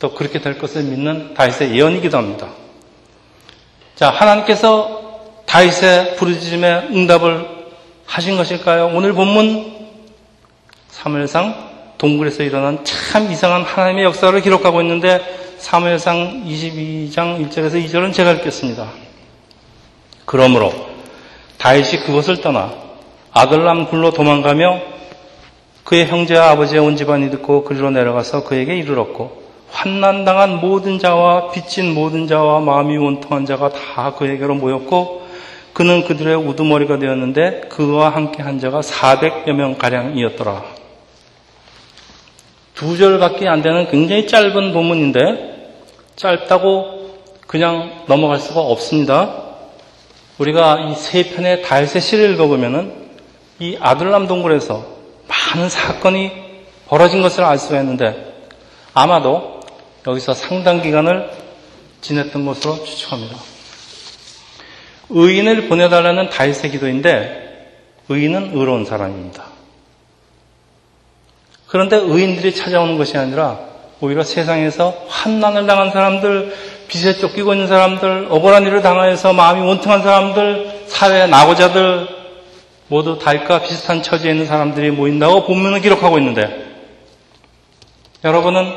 또 0.00 0.14
그렇게 0.14 0.40
될 0.40 0.58
것을 0.58 0.82
믿는 0.82 1.34
다윗의 1.34 1.76
예언이기도 1.76 2.18
합니다. 2.18 2.48
자, 3.94 4.10
하나님께서 4.10 5.20
다윗의 5.46 6.16
부르짖음에 6.16 6.88
응답을 6.92 7.46
하신 8.06 8.36
것일까요? 8.36 8.90
오늘 8.94 9.12
본문 9.12 9.76
3일상 10.90 11.69
동굴에서 12.00 12.44
일어난 12.44 12.82
참 12.82 13.30
이상한 13.30 13.60
하나님의 13.62 14.04
역사를 14.04 14.40
기록하고 14.40 14.80
있는데 14.80 15.20
사무엘상 15.58 16.44
22장 16.46 17.46
1절에서 17.46 17.84
2절은 17.84 18.14
제가 18.14 18.32
읽겠습니다. 18.32 18.88
그러므로 20.24 20.72
다윗이 21.58 22.04
그것을 22.06 22.40
떠나 22.40 22.72
아들람 23.32 23.88
굴로 23.88 24.12
도망가며 24.12 24.80
그의 25.84 26.06
형제와 26.06 26.52
아버지의 26.52 26.80
온 26.80 26.96
집안이 26.96 27.30
듣고 27.32 27.64
그리로 27.64 27.90
내려가서 27.90 28.44
그에게 28.44 28.78
이르렀고 28.78 29.42
환난당한 29.70 30.56
모든 30.56 30.98
자와 30.98 31.50
빚진 31.50 31.92
모든 31.92 32.26
자와 32.26 32.60
마음이 32.60 32.96
원통한 32.96 33.44
자가 33.44 33.68
다 33.68 34.14
그에게로 34.14 34.54
모였고 34.54 35.28
그는 35.74 36.04
그들의 36.04 36.34
우두머리가 36.34 36.98
되었는데 36.98 37.68
그와 37.68 38.08
함께 38.08 38.42
한 38.42 38.58
자가 38.58 38.80
400여 38.80 39.52
명 39.52 39.74
가량이었더라. 39.74 40.79
두 42.80 42.96
절밖에 42.96 43.46
안 43.46 43.60
되는 43.60 43.90
굉장히 43.90 44.26
짧은 44.26 44.72
본문인데 44.72 45.74
짧다고 46.16 47.10
그냥 47.46 48.04
넘어갈 48.06 48.38
수가 48.38 48.60
없습니다. 48.60 49.36
우리가 50.38 50.88
이 50.88 50.94
세 50.94 51.24
편의 51.24 51.60
다윗의 51.60 52.00
시를 52.00 52.32
읽어보면은 52.32 52.94
이 53.58 53.76
아들람 53.78 54.26
동굴에서 54.26 54.82
많은 55.28 55.68
사건이 55.68 56.32
벌어진 56.88 57.20
것을 57.20 57.44
알 57.44 57.58
수가 57.58 57.80
있는데 57.80 58.46
아마도 58.94 59.60
여기서 60.06 60.32
상당 60.32 60.80
기간을 60.80 61.30
지냈던 62.00 62.46
것으로 62.46 62.82
추측합니다. 62.82 63.36
의인을 65.10 65.68
보내달라는 65.68 66.30
다윗의 66.30 66.70
기도인데 66.70 67.76
의인은 68.08 68.56
의로운 68.56 68.86
사람입니다. 68.86 69.49
그런데 71.70 71.96
의인들이 71.96 72.52
찾아오는 72.52 72.98
것이 72.98 73.16
아니라 73.16 73.60
오히려 74.00 74.24
세상에서 74.24 75.04
환난을 75.08 75.66
당한 75.68 75.92
사람들, 75.92 76.52
빚에 76.88 77.14
쫓기고 77.14 77.54
있는 77.54 77.68
사람들, 77.68 78.26
억울한 78.28 78.66
일을 78.66 78.82
당하여서 78.82 79.32
마음이 79.34 79.60
원통한 79.60 80.02
사람들, 80.02 80.86
사회 80.88 81.28
낙오자들 81.28 82.08
모두 82.88 83.20
달과 83.20 83.62
비슷한 83.62 84.02
처지에 84.02 84.32
있는 84.32 84.46
사람들이 84.46 84.90
모인다고 84.90 85.46
본문을 85.46 85.80
기록하고 85.80 86.18
있는데 86.18 86.66
여러분은 88.24 88.72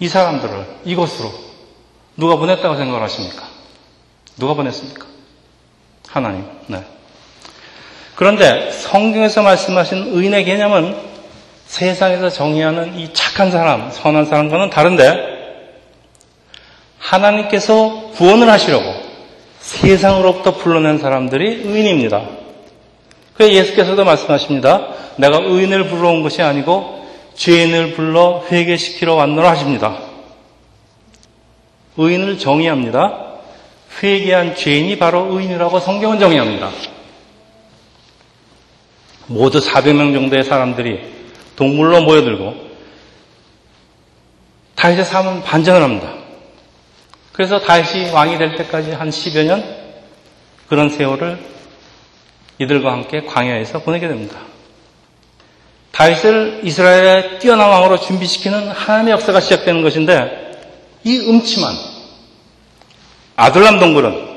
이 0.00 0.08
사람들을 0.08 0.66
이곳으로 0.84 1.30
누가 2.16 2.34
보냈다고 2.34 2.74
생각을 2.74 3.02
하십니까? 3.02 3.46
누가 4.36 4.54
보냈습니까? 4.54 5.06
하나님. 6.08 6.44
네. 6.66 6.84
그런데 8.16 8.72
성경에서 8.72 9.42
말씀하신 9.42 10.08
의인의 10.16 10.44
개념은 10.44 11.15
세상에서 11.66 12.30
정의하는 12.30 12.98
이 12.98 13.12
착한 13.12 13.50
사람, 13.50 13.90
선한 13.90 14.26
사람과는 14.26 14.70
다른데 14.70 15.36
하나님께서 16.98 18.10
구원을 18.14 18.48
하시려고 18.48 18.84
세상으로부터 19.60 20.56
불러낸 20.56 20.98
사람들이 20.98 21.62
의인입니다. 21.64 22.22
그래서 23.34 23.52
예수께서도 23.52 24.04
말씀하십니다. 24.04 24.88
내가 25.16 25.38
의인을 25.38 25.88
불러온 25.88 26.22
것이 26.22 26.42
아니고 26.42 27.06
죄인을 27.34 27.94
불러 27.94 28.44
회개시키러 28.50 29.14
왔노라 29.14 29.50
하십니다. 29.50 29.98
의인을 31.96 32.38
정의합니다. 32.38 33.24
회개한 34.02 34.54
죄인이 34.54 34.98
바로 34.98 35.26
의인이라고 35.32 35.80
성경은 35.80 36.18
정의합니다. 36.18 36.70
모두 39.26 39.60
400명 39.60 40.14
정도의 40.14 40.44
사람들이 40.44 41.15
동물로 41.56 42.02
모여들고 42.02 42.66
다윗의 44.76 45.04
삶은 45.04 45.42
반전을 45.42 45.82
합니다. 45.82 46.12
그래서 47.32 47.58
다윗이 47.60 48.10
왕이 48.10 48.38
될 48.38 48.56
때까지 48.56 48.92
한 48.92 49.10
10여 49.10 49.44
년 49.44 49.64
그런 50.68 50.88
세월을 50.88 51.38
이들과 52.58 52.92
함께 52.92 53.22
광야에서 53.22 53.80
보내게 53.80 54.08
됩니다. 54.08 54.38
다윗을 55.92 56.60
이스라엘의 56.62 57.38
뛰어난 57.38 57.70
왕으로 57.70 57.98
준비시키는 57.98 58.68
하나님의 58.68 59.12
역사가 59.12 59.40
시작되는 59.40 59.82
것인데 59.82 60.52
이 61.04 61.18
음침한 61.18 61.74
아들람 63.36 63.78
동굴은 63.78 64.36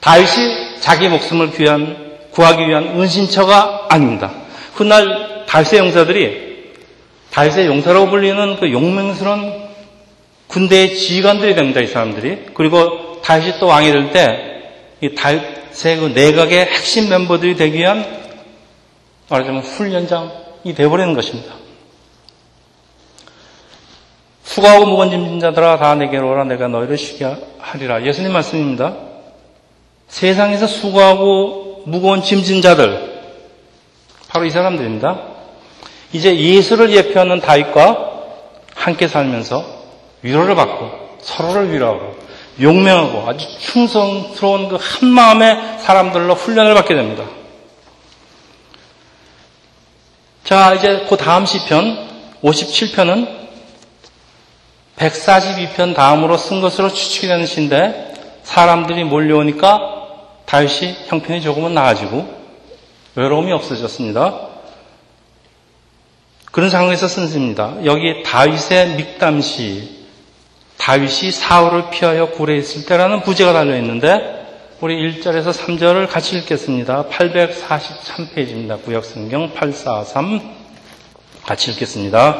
다윗이 0.00 0.80
자기 0.80 1.08
목숨을 1.08 1.52
귀한, 1.52 2.18
구하기 2.30 2.66
위한 2.66 3.00
은신처가 3.00 3.86
아닙니다. 3.90 4.32
훗날 4.74 5.37
다윗의 5.48 5.78
용사들이 5.78 6.48
다윗의 7.30 7.66
용사라고 7.66 8.10
불리는 8.10 8.56
그 8.60 8.70
용맹스러운 8.70 9.68
군대의 10.48 10.96
지휘관들이 10.96 11.54
됩니다, 11.54 11.80
이 11.80 11.86
사람들이. 11.86 12.46
그리고 12.54 13.20
다윗이 13.22 13.58
또 13.58 13.66
왕이 13.66 13.90
될 13.90 14.10
때, 14.12 14.62
이 15.00 15.14
다윗의 15.14 15.96
그 15.98 16.12
내각의 16.14 16.66
핵심 16.66 17.08
멤버들이 17.08 17.56
되기 17.56 17.78
위한 17.78 18.04
말하자면 19.28 19.62
훈련장이 19.62 20.74
되어버리는 20.74 21.14
것입니다. 21.14 21.54
수고하고 24.42 24.86
무거운 24.86 25.10
짐진 25.10 25.40
자들아 25.40 25.78
다 25.78 25.94
내게로 25.94 26.30
오라 26.30 26.44
내가 26.44 26.68
너희를 26.68 26.96
쉬게 26.96 27.36
하리라. 27.58 28.04
예수님 28.04 28.32
말씀입니다. 28.32 28.96
세상에서 30.08 30.66
수고하고 30.66 31.82
무거운 31.86 32.22
짐진 32.22 32.62
자들 32.62 33.20
바로 34.28 34.46
이 34.46 34.50
사람들입니다. 34.50 35.37
이제 36.12 36.36
예수를 36.36 36.90
예표하는 36.90 37.40
다윗과 37.40 38.08
함께 38.74 39.08
살면서 39.08 39.64
위로를 40.22 40.54
받고 40.54 41.18
서로를 41.20 41.72
위로하고 41.72 42.16
용맹하고 42.60 43.28
아주 43.28 43.46
충성스러운 43.58 44.68
그 44.68 44.78
한마음의 44.80 45.78
사람들로 45.80 46.34
훈련을 46.34 46.74
받게 46.74 46.94
됩니다. 46.94 47.24
자, 50.44 50.74
이제 50.74 51.06
그 51.08 51.16
다음 51.16 51.44
시편 51.44 52.08
57편은 52.42 53.38
142편 54.96 55.94
다음으로 55.94 56.36
쓴 56.36 56.60
것으로 56.60 56.92
추측이 56.92 57.28
되는 57.28 57.46
시인데 57.46 58.14
사람들이 58.42 59.04
몰려오니까 59.04 59.96
다윗이 60.46 60.96
형편이 61.06 61.42
조금은 61.42 61.74
나아지고 61.74 62.26
외로움이 63.14 63.52
없어졌습니다. 63.52 64.48
그런 66.58 66.70
상황에서 66.70 67.06
쓴 67.06 67.28
시입니다. 67.28 67.76
여기 67.84 68.24
다윗의 68.24 68.96
믹담시, 68.96 70.06
다윗이 70.76 71.30
사울을 71.30 71.90
피하여 71.90 72.30
굴에 72.30 72.56
있을 72.56 72.84
때라는 72.84 73.20
부제가 73.20 73.52
달려 73.52 73.76
있는데 73.76 74.44
우리 74.80 74.96
1절에서 74.96 75.52
3절을 75.52 76.08
같이 76.08 76.36
읽겠습니다. 76.38 77.04
843페이지입니다. 77.10 78.82
구역성경 78.82 79.54
843 79.54 80.40
같이 81.44 81.70
읽겠습니다. 81.70 82.38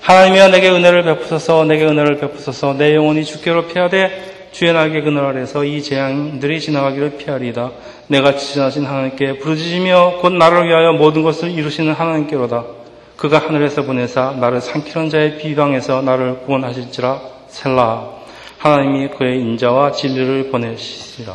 하나님이여 0.00 0.48
내게 0.48 0.70
은혜를 0.70 1.02
베푸소서 1.02 1.66
내게 1.66 1.84
은혜를 1.84 2.20
베푸소서 2.20 2.72
내 2.78 2.94
영혼이 2.94 3.26
주께로 3.26 3.66
피하되 3.66 4.48
주의 4.52 4.72
날개 4.72 5.02
그늘 5.02 5.22
아래서 5.22 5.64
이 5.64 5.82
재앙들이 5.82 6.62
지나가기를 6.62 7.18
피하리이다. 7.18 7.72
내가 8.06 8.36
지나신 8.36 8.86
하나님께 8.86 9.36
부르짖으며 9.40 10.20
곧 10.22 10.32
나를 10.32 10.66
위하여 10.66 10.92
모든 10.94 11.22
것을 11.22 11.50
이루시는 11.50 11.92
하나님께로다. 11.92 12.83
그가 13.16 13.38
하늘에서 13.38 13.82
보내사 13.82 14.32
나를 14.32 14.60
삼키는 14.60 15.10
자의 15.10 15.38
비방에서 15.38 16.02
나를 16.02 16.40
구원하실지라 16.40 17.20
셀라. 17.48 18.14
하나님이 18.58 19.10
그의 19.10 19.40
인자와 19.40 19.92
진리를 19.92 20.50
보내시리라. 20.50 21.34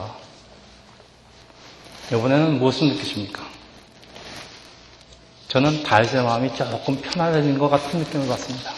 이번에는 2.12 2.60
무엇을 2.60 2.88
느끼십니까? 2.88 3.44
저는 5.48 5.84
다윗의 5.84 6.24
마음이 6.24 6.54
조금 6.56 7.00
편안해진 7.02 7.58
것 7.58 7.70
같은 7.70 8.00
느낌을 8.00 8.28
받습니다. 8.28 8.72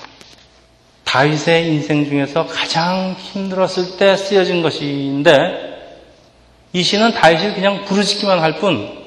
다윗의 1.06 1.68
인생 1.68 2.06
중에서 2.06 2.46
가장 2.46 3.16
힘들었을 3.18 3.98
때 3.98 4.16
쓰여진 4.16 4.62
것인데 4.62 5.72
이 6.74 6.84
시는 6.84 7.12
다윗이 7.14 7.54
그냥 7.54 7.84
부르짖기만 7.86 8.40
할 8.40 8.60
뿐, 8.60 9.01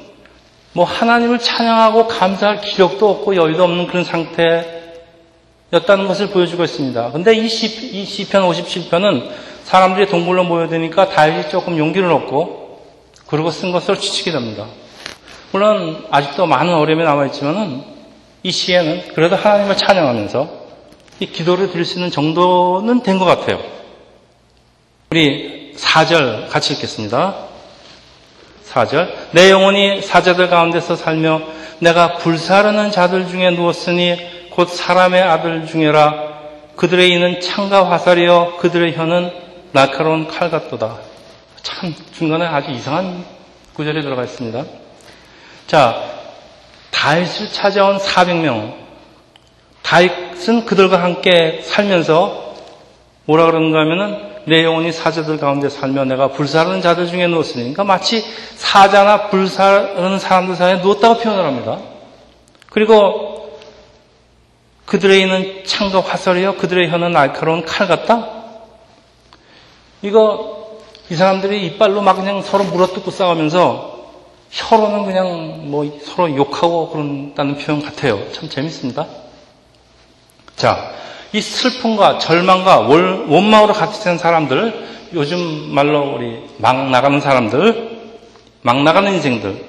뭐 0.74 0.84
하나님을 0.84 1.38
찬양하고 1.38 2.08
감사할 2.08 2.60
기력도 2.60 3.08
없고 3.08 3.36
여유도 3.36 3.62
없는 3.64 3.86
그런 3.86 4.04
상태였다는 4.04 6.08
것을 6.08 6.28
보여주고 6.30 6.64
있습니다. 6.64 7.12
근데 7.12 7.34
이, 7.34 7.48
시, 7.48 7.66
이 7.92 8.04
시편 8.04 8.42
57편은 8.42 9.30
사람들이 9.64 10.08
동굴로 10.08 10.44
모여드니까 10.44 11.08
다윗이 11.08 11.48
조금 11.48 11.78
용기를 11.78 12.10
얻고 12.10 12.82
그러고 13.28 13.50
쓴 13.50 13.72
것으로 13.72 13.96
추측이 13.96 14.32
됩니다. 14.32 14.66
물론 15.52 16.04
아직도 16.10 16.46
많은 16.46 16.74
어려움이 16.74 17.04
남아있지만은 17.04 17.84
이 18.42 18.50
시에는 18.50 19.14
그래도 19.14 19.36
하나님을 19.36 19.76
찬양하면서 19.76 20.64
이 21.20 21.26
기도를 21.26 21.70
드릴 21.70 21.84
수 21.84 21.94
있는 21.98 22.10
정도는 22.10 23.02
된 23.04 23.18
것 23.20 23.24
같아요. 23.24 23.60
우리 25.12 25.72
4절 25.76 26.48
같이 26.50 26.72
읽겠습니다. 26.74 27.36
4절. 28.74 29.08
내 29.30 29.50
영혼이 29.50 30.02
사자들 30.02 30.50
가운데서 30.50 30.96
살며 30.96 31.42
내가 31.78 32.16
불사르는 32.16 32.90
자들 32.90 33.28
중에 33.28 33.50
누웠으니 33.50 34.50
곧 34.50 34.68
사람의 34.68 35.22
아들 35.22 35.66
중에라 35.66 36.34
그들의 36.76 37.10
이는 37.10 37.40
창과 37.40 37.90
화살이여 37.90 38.56
그들의 38.58 38.96
혀는 38.96 39.30
날카로운 39.72 40.26
칼 40.26 40.50
같도다. 40.50 40.98
참 41.62 41.94
중간에 42.12 42.44
아주 42.46 42.70
이상한 42.70 43.24
구절이 43.74 44.02
들어가 44.02 44.24
있습니다. 44.24 44.64
자, 45.66 46.02
다윗을 46.90 47.52
찾아온 47.52 47.98
400명. 47.98 48.74
다윗은 49.82 50.64
그들과 50.66 51.02
함께 51.02 51.60
살면서 51.62 52.54
뭐라 53.24 53.46
그러는가 53.46 53.80
하면은 53.80 54.33
내 54.46 54.64
영혼이 54.64 54.92
사자들 54.92 55.38
가운데 55.38 55.68
살며 55.68 56.04
내가 56.04 56.28
불사르는 56.28 56.82
자들 56.82 57.06
중에 57.06 57.26
누웠으니 57.26 57.62
그러니까 57.62 57.84
마치 57.84 58.24
사자나 58.56 59.28
불사르는 59.28 60.18
사람들 60.18 60.56
사이에 60.56 60.76
누웠다고 60.76 61.20
표현을 61.20 61.44
합니다. 61.44 61.78
그리고 62.70 63.58
그들의 64.86 65.20
있는 65.20 65.64
창과 65.64 66.00
화살이요 66.00 66.56
그들의 66.56 66.90
혀는 66.90 67.12
날카로운 67.12 67.64
칼 67.64 67.88
같다? 67.88 68.28
이거 70.02 70.80
이 71.10 71.16
사람들이 71.16 71.66
이빨로 71.66 72.02
막 72.02 72.14
그냥 72.14 72.42
서로 72.42 72.64
물어뜯고 72.64 73.10
싸우면서 73.10 73.94
혀로는 74.50 75.04
그냥 75.04 75.70
뭐 75.70 75.98
서로 76.04 76.34
욕하고 76.36 76.90
그런다는 76.90 77.56
표현 77.58 77.82
같아요. 77.82 78.20
참 78.32 78.48
재밌습니다. 78.48 79.06
자, 80.56 80.92
이 81.34 81.40
슬픔과 81.40 82.18
절망과 82.18 82.82
원망으로 82.82 83.74
된 84.04 84.18
사람들, 84.18 85.08
요즘 85.14 85.74
말로 85.74 86.14
우리 86.14 86.38
막 86.58 86.90
나가는 86.90 87.20
사람들, 87.20 88.12
막 88.62 88.84
나가는 88.84 89.12
인생들, 89.12 89.64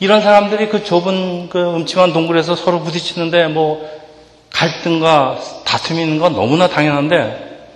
이런 0.00 0.22
사람들이 0.22 0.70
그 0.70 0.82
좁은 0.82 1.50
그 1.50 1.58
음침한 1.76 2.14
동굴에서 2.14 2.56
서로 2.56 2.80
부딪히는데 2.80 3.48
뭐 3.48 3.86
갈등과 4.50 5.38
다툼이 5.66 6.00
있는 6.00 6.18
건 6.18 6.32
너무나 6.32 6.68
당연한데, 6.68 7.66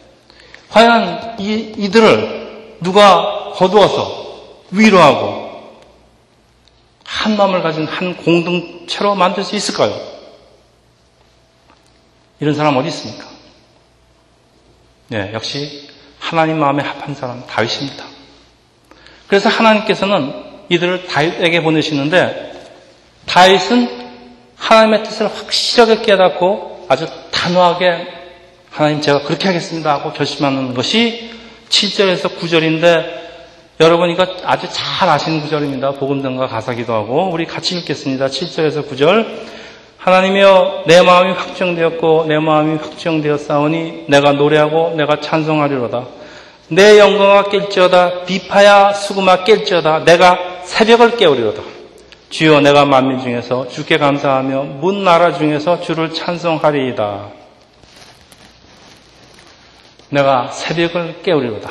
과연 0.71 1.37
이, 1.39 1.75
이들을 1.77 2.79
누가 2.81 3.51
거두어서 3.53 4.23
위로하고 4.71 5.51
한 7.05 7.37
마음을 7.37 7.63
가진 7.63 7.87
한 7.87 8.17
공동체로 8.17 9.15
만들 9.15 9.45
수 9.45 9.55
있을까요? 9.55 10.12
이런 12.43 12.55
사람 12.55 12.77
어디 12.77 12.89
있습니까? 12.89 13.25
네, 15.07 15.31
역시 15.33 15.89
하나님 16.19 16.59
마음에 16.59 16.83
합한 16.83 17.15
사람 17.15 17.47
다윗입니다. 17.47 18.05
그래서 19.29 19.49
하나님께서는 19.49 20.33
이들을 20.69 21.07
다윗에게 21.07 21.63
보내시는데 21.63 22.53
다윗은 23.27 23.89
하나님의 24.57 25.05
뜻을 25.05 25.29
확실하게 25.29 26.03
깨닫고 26.03 26.87
아주 26.89 27.07
단호하게 27.31 28.09
하나님 28.71 29.01
제가 29.01 29.23
그렇게 29.23 29.47
하겠습니다 29.47 29.93
하고 29.93 30.13
결심하는 30.13 30.75
것이 30.75 31.31
7절에서 31.69 32.39
9절인데 32.41 33.23
여러분 33.79 34.11
이거 34.11 34.27
아주 34.43 34.67
잘 34.69 35.09
아시는 35.09 35.43
구절입니다. 35.43 35.93
복음전과 35.93 36.49
가사기도 36.49 36.93
하고 36.93 37.31
우리 37.33 37.47
같이 37.47 37.79
읽겠습니다. 37.79 38.27
7절에서 38.27 38.89
9절 38.89 39.62
하나님이여 40.03 40.83
내 40.89 41.01
마음이 41.01 41.33
확정되었고 41.33 42.25
내 42.27 42.41
마음이 42.41 42.77
확정되었사오니 42.79 44.07
내가 44.09 44.33
노래하고 44.33 44.95
내가 44.97 45.21
찬송하리로다. 45.21 46.07
내 46.71 46.99
영광아 46.99 47.45
깰지어다 47.45 48.25
비파야 48.25 48.95
수금아 48.95 49.45
깰지어다 49.45 50.03
내가 50.05 50.39
새벽을 50.65 51.17
깨우리로다. 51.17 51.63
주여 52.31 52.63
내가 52.63 52.85
만민 52.85 53.21
중에서 53.21 53.69
주께 53.69 53.97
감사하며 53.97 54.63
문 54.81 55.05
나라 55.05 55.35
중에서 55.35 55.81
주를 55.81 56.13
찬송하리이다. 56.13 57.29
내가 60.09 60.51
새벽을 60.51 61.23
깨우리로다. 61.23 61.71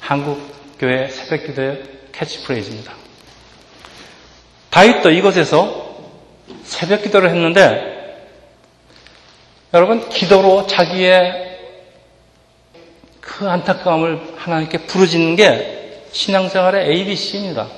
한국 0.00 0.40
교회 0.80 1.06
새벽 1.06 1.46
기도의 1.46 1.82
캐치프레이즈입니다. 2.10 2.92
다윗도 4.70 5.10
이것에서 5.12 5.87
새벽 6.68 7.02
기도를 7.02 7.30
했는데 7.30 8.28
여러분 9.72 10.06
기도로 10.10 10.66
자기의 10.66 11.58
그 13.20 13.48
안타까움을 13.48 14.34
하나님께 14.36 14.86
부르짖는 14.86 15.36
게 15.36 16.04
신앙생활의 16.12 16.90
ABC입니다. 16.90 17.68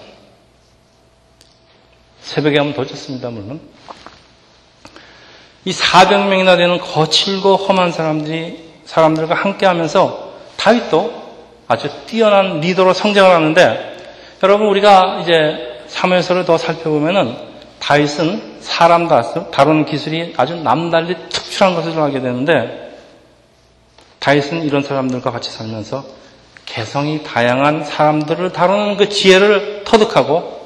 새벽에 2.20 2.59
하면 2.59 2.74
더 2.74 2.85
좋습니다, 2.85 3.31
물론. 3.31 3.61
이 5.64 5.72
400명이나 5.72 6.57
되는 6.57 6.79
거칠고 6.79 7.57
험한 7.57 7.92
사람들이 7.92 8.70
사람들과 8.87 9.35
함께 9.37 9.66
하면서 9.66 10.35
다윗도 10.57 11.20
아주 11.68 11.88
뛰어난 12.07 12.61
리더로 12.61 12.92
성장을 12.92 13.31
하는데 13.31 13.96
여러분 14.42 14.66
우리가 14.66 15.20
이제 15.22 15.83
사무엘서를 15.87 16.44
더 16.44 16.59
살펴보면은 16.59 17.49
다윗은 17.80 18.58
사람 18.60 19.08
다루는 19.08 19.86
기술이 19.86 20.34
아주 20.36 20.54
남달리 20.54 21.16
특출한 21.28 21.74
것을 21.74 21.98
알게 21.98 22.20
되는데 22.20 22.96
다윗은 24.20 24.62
이런 24.62 24.82
사람들과 24.82 25.30
같이 25.32 25.50
살면서 25.50 26.04
개성이 26.66 27.24
다양한 27.24 27.84
사람들을 27.84 28.52
다루는 28.52 28.96
그 28.96 29.08
지혜를 29.08 29.82
터득하고 29.84 30.60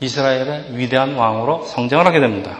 이스라엘의 0.00 0.76
위대한 0.76 1.14
왕으로 1.14 1.64
성장을 1.66 2.04
하게 2.04 2.18
됩니다. 2.18 2.58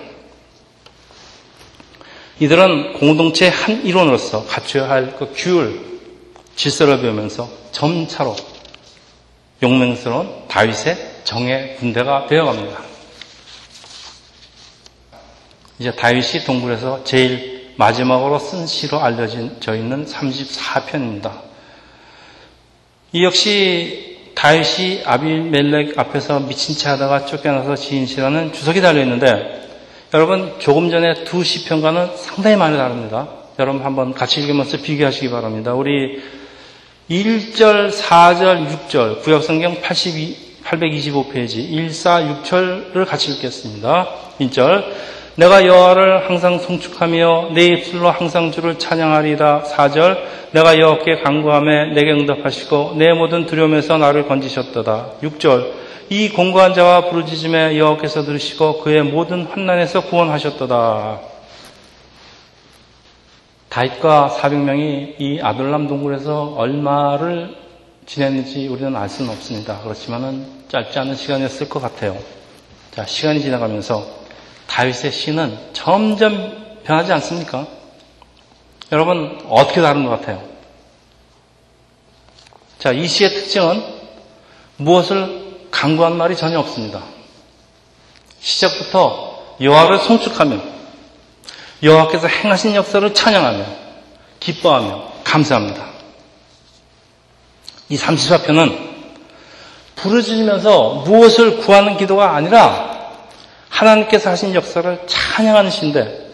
이들은 2.38 2.94
공동체의 2.94 3.50
한 3.50 3.84
일원으로서 3.84 4.44
갖춰야 4.46 4.88
할 4.88 5.16
그 5.18 5.32
규율, 5.34 6.00
질서를 6.54 7.00
배우면서 7.00 7.48
점차로 7.72 8.36
용맹스러운 9.62 10.48
다윗의 10.48 11.22
정의 11.24 11.76
군대가 11.76 12.26
되어갑니다. 12.26 12.91
이제 15.82 15.90
다윗이 15.90 16.44
동굴에서 16.46 17.02
제일 17.02 17.72
마지막으로 17.74 18.38
쓴 18.38 18.68
시로 18.68 19.00
알려져 19.00 19.74
있는 19.74 20.06
34편입니다. 20.06 21.32
이 23.10 23.24
역시 23.24 24.30
다윗이 24.36 25.02
아비멜렉 25.04 25.98
앞에서 25.98 26.38
미친 26.38 26.76
채 26.76 26.88
하다가 26.90 27.26
쫓겨나서 27.26 27.74
지은 27.74 28.06
시라는 28.06 28.52
주석이 28.52 28.80
달려있는데 28.80 29.70
여러분 30.14 30.54
조금 30.60 30.88
전에 30.88 31.24
두 31.24 31.42
시편과는 31.42 32.16
상당히 32.16 32.54
많이 32.54 32.76
다릅니다. 32.76 33.26
여러분 33.58 33.84
한번 33.84 34.14
같이 34.14 34.40
읽으면서 34.40 34.76
비교하시기 34.76 35.30
바랍니다. 35.30 35.74
우리 35.74 36.22
1절, 37.10 37.90
4절, 37.90 38.68
6절 38.68 39.22
구약성경 39.22 39.80
82, 39.80 40.60
825페이지 40.64 41.56
1, 41.56 41.92
4, 41.92 42.42
6절을 42.44 43.04
같이 43.04 43.32
읽겠습니다. 43.32 44.08
1절 44.38 44.84
내가 45.36 45.64
여호와를 45.66 46.28
항상 46.28 46.58
송축하며 46.58 47.52
내 47.54 47.64
입술로 47.68 48.10
항상 48.10 48.52
주를 48.52 48.78
찬양하리다. 48.78 49.62
4절 49.62 50.18
내가 50.52 50.78
여호와께 50.78 51.22
간구함에 51.22 51.94
내게 51.94 52.12
응답하시고 52.12 52.96
내 52.96 53.14
모든 53.14 53.46
두려움에서 53.46 53.96
나를 53.96 54.28
건지셨도다. 54.28 55.12
6절 55.22 55.72
이 56.10 56.28
공고한 56.28 56.74
자와 56.74 57.08
부르짖음에 57.08 57.78
여호와께서 57.78 58.24
들으시고 58.24 58.80
그의 58.80 59.02
모든 59.02 59.46
환난에서 59.46 60.02
구원하셨도다. 60.02 61.20
다윗과 63.70 64.36
400명이 64.38 65.14
이 65.18 65.40
아둘람 65.42 65.88
동굴에서 65.88 66.56
얼마를 66.58 67.56
지냈는지 68.04 68.68
우리는 68.68 68.94
알 68.94 69.08
수는 69.08 69.30
없습니다. 69.30 69.78
그렇지만은 69.82 70.44
짧지 70.68 70.98
않은 70.98 71.14
시간이었을 71.14 71.70
것 71.70 71.80
같아요. 71.80 72.18
자, 72.90 73.06
시간이 73.06 73.40
지나가면서 73.40 74.21
다윗의 74.72 75.12
시는 75.12 75.58
점점 75.74 76.80
변하지 76.84 77.12
않습니까? 77.12 77.66
여러분, 78.90 79.38
어떻게 79.50 79.82
다른 79.82 80.04
것 80.04 80.10
같아요? 80.18 80.42
자, 82.78 82.90
이 82.90 83.06
시의 83.06 83.30
특징은 83.30 83.84
무엇을 84.78 85.68
강구한 85.70 86.16
말이 86.16 86.34
전혀 86.36 86.58
없습니다. 86.58 87.02
시작부터 88.40 89.56
여호와를 89.60 89.98
송축하며 89.98 90.58
여호와께서 91.82 92.26
행하신 92.28 92.74
역사를 92.74 93.12
찬양하며 93.12 93.66
기뻐하며 94.40 95.12
감사합니다. 95.22 95.86
이 97.90 97.96
34편은 97.98 98.90
부르짖으면서 99.96 101.04
무엇을 101.06 101.58
구하는 101.58 101.98
기도가 101.98 102.34
아니라 102.34 102.91
하나님께서 103.72 104.30
하신 104.30 104.54
역사를 104.54 105.00
찬양하는 105.06 105.70
시인데 105.70 106.30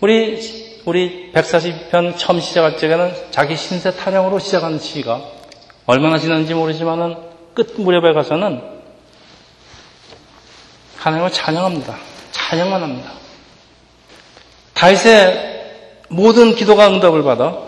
우리 0.00 0.82
우리 0.86 1.30
140편 1.32 2.16
처음 2.18 2.40
시작할 2.40 2.76
적에는 2.76 3.14
자기 3.30 3.56
신세 3.56 3.90
타령으로 3.92 4.38
시작하는 4.38 4.78
시가 4.78 5.22
얼마나 5.86 6.18
지났는지 6.18 6.54
모르지만은 6.54 7.16
끝 7.54 7.74
무렵에 7.78 8.12
가서는 8.12 8.62
하나님을 10.96 11.30
찬양합니다. 11.30 11.96
찬양만 12.32 12.82
합니다. 12.82 13.12
다윗의 14.72 15.52
모든 16.08 16.54
기도가 16.54 16.88
응답을 16.88 17.22
받아 17.22 17.58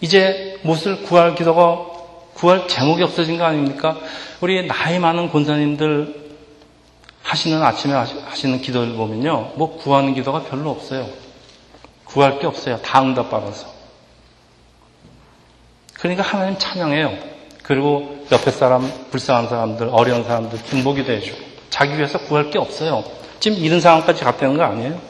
이제 0.00 0.58
무엇을 0.62 1.02
구할 1.02 1.34
기도가 1.34 1.86
구할 2.34 2.68
제목이 2.68 3.02
없어진 3.02 3.38
거 3.38 3.44
아닙니까? 3.44 3.96
우리 4.40 4.66
나이 4.66 4.98
많은 4.98 5.30
권사님들 5.30 6.25
하시는 7.26 7.60
아침에 7.60 7.92
하시는 7.92 8.60
기도를 8.60 8.94
보면요. 8.94 9.52
뭐 9.56 9.76
구하는 9.76 10.14
기도가 10.14 10.44
별로 10.44 10.70
없어요. 10.70 11.08
구할 12.04 12.38
게 12.38 12.46
없어요. 12.46 12.78
다 12.82 13.02
응답받아서. 13.02 13.66
그러니까 15.94 16.22
하나님 16.22 16.56
찬양해요. 16.56 17.18
그리고 17.64 18.24
옆에 18.30 18.52
사람, 18.52 18.88
불쌍한 19.10 19.48
사람들, 19.48 19.88
어려운 19.90 20.22
사람들 20.22 20.60
중보기도 20.70 21.12
해주고 21.12 21.36
자기 21.68 21.96
위해서 21.96 22.16
구할 22.18 22.48
게 22.50 22.60
없어요. 22.60 23.02
지금 23.40 23.58
이런 23.58 23.80
상황까지 23.80 24.22
갔다는 24.22 24.56
거 24.56 24.62
아니에요? 24.62 25.00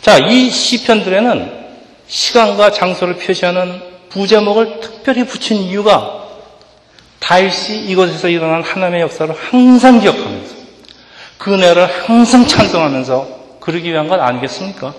자, 0.00 0.18
이 0.18 0.48
시편들에는 0.48 1.66
시간과 2.06 2.70
장소를 2.70 3.16
표시하는 3.16 3.82
부제목을 4.10 4.78
특별히 4.78 5.26
붙인 5.26 5.56
이유가 5.56 6.27
다윗이 7.28 7.90
이곳에서 7.90 8.30
일어난 8.30 8.62
하나님의 8.62 9.02
역사를 9.02 9.34
항상 9.34 10.00
기억하면서 10.00 10.56
그 11.36 11.52
은혜를 11.52 11.86
항상 11.86 12.46
찬송하면서 12.46 13.58
그러기 13.60 13.90
위한 13.90 14.08
것 14.08 14.18
아니겠습니까? 14.18 14.94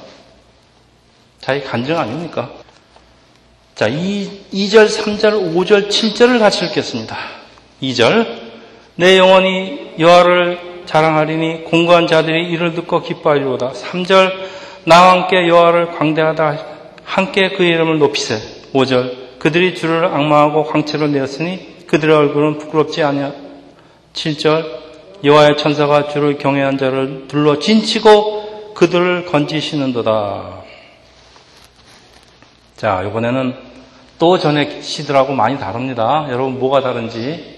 자기 1.42 1.64
간증 1.64 1.98
아닙니까? 1.98 2.52
자, 3.74 3.88
2, 3.88 4.44
2절, 4.54 4.88
3절, 4.88 5.56
5절, 5.56 5.90
7절을 5.90 6.38
같이 6.38 6.66
읽겠습니다. 6.66 7.18
2절 7.82 8.28
내 8.96 9.18
영혼이 9.18 9.96
여호와를 9.98 10.84
자랑하리니 10.86 11.64
공고한 11.64 12.06
자들이 12.06 12.48
이를 12.52 12.76
듣고 12.76 13.02
기뻐하리로다. 13.02 13.72
3절 13.72 14.34
나와 14.86 15.14
함께 15.14 15.48
여호와를 15.48 15.98
광대하다 15.98 16.60
함께 17.06 17.50
그의 17.50 17.72
이름을 17.72 17.98
높이세. 17.98 18.40
5절 18.76 19.40
그들이 19.40 19.74
주를 19.74 20.06
악마하고 20.06 20.66
광채로 20.66 21.08
내었으니 21.08 21.79
그들의 21.90 22.16
얼굴은 22.16 22.60
부끄럽지 22.60 23.02
아니하. 23.02 23.34
7절 24.14 24.80
여호와의 25.24 25.58
천사가 25.58 26.10
주를 26.10 26.38
경외한 26.38 26.78
자를 26.78 27.26
둘러 27.28 27.58
진치고 27.58 28.74
그들을 28.76 29.26
건지시는도다. 29.26 30.62
자, 32.78 33.04
이번에는 33.08 33.56
또 34.20 34.38
전에 34.38 34.82
시들하고 34.82 35.34
많이 35.34 35.58
다릅니다. 35.58 36.28
여러분 36.30 36.60
뭐가 36.60 36.82
다른지. 36.82 37.58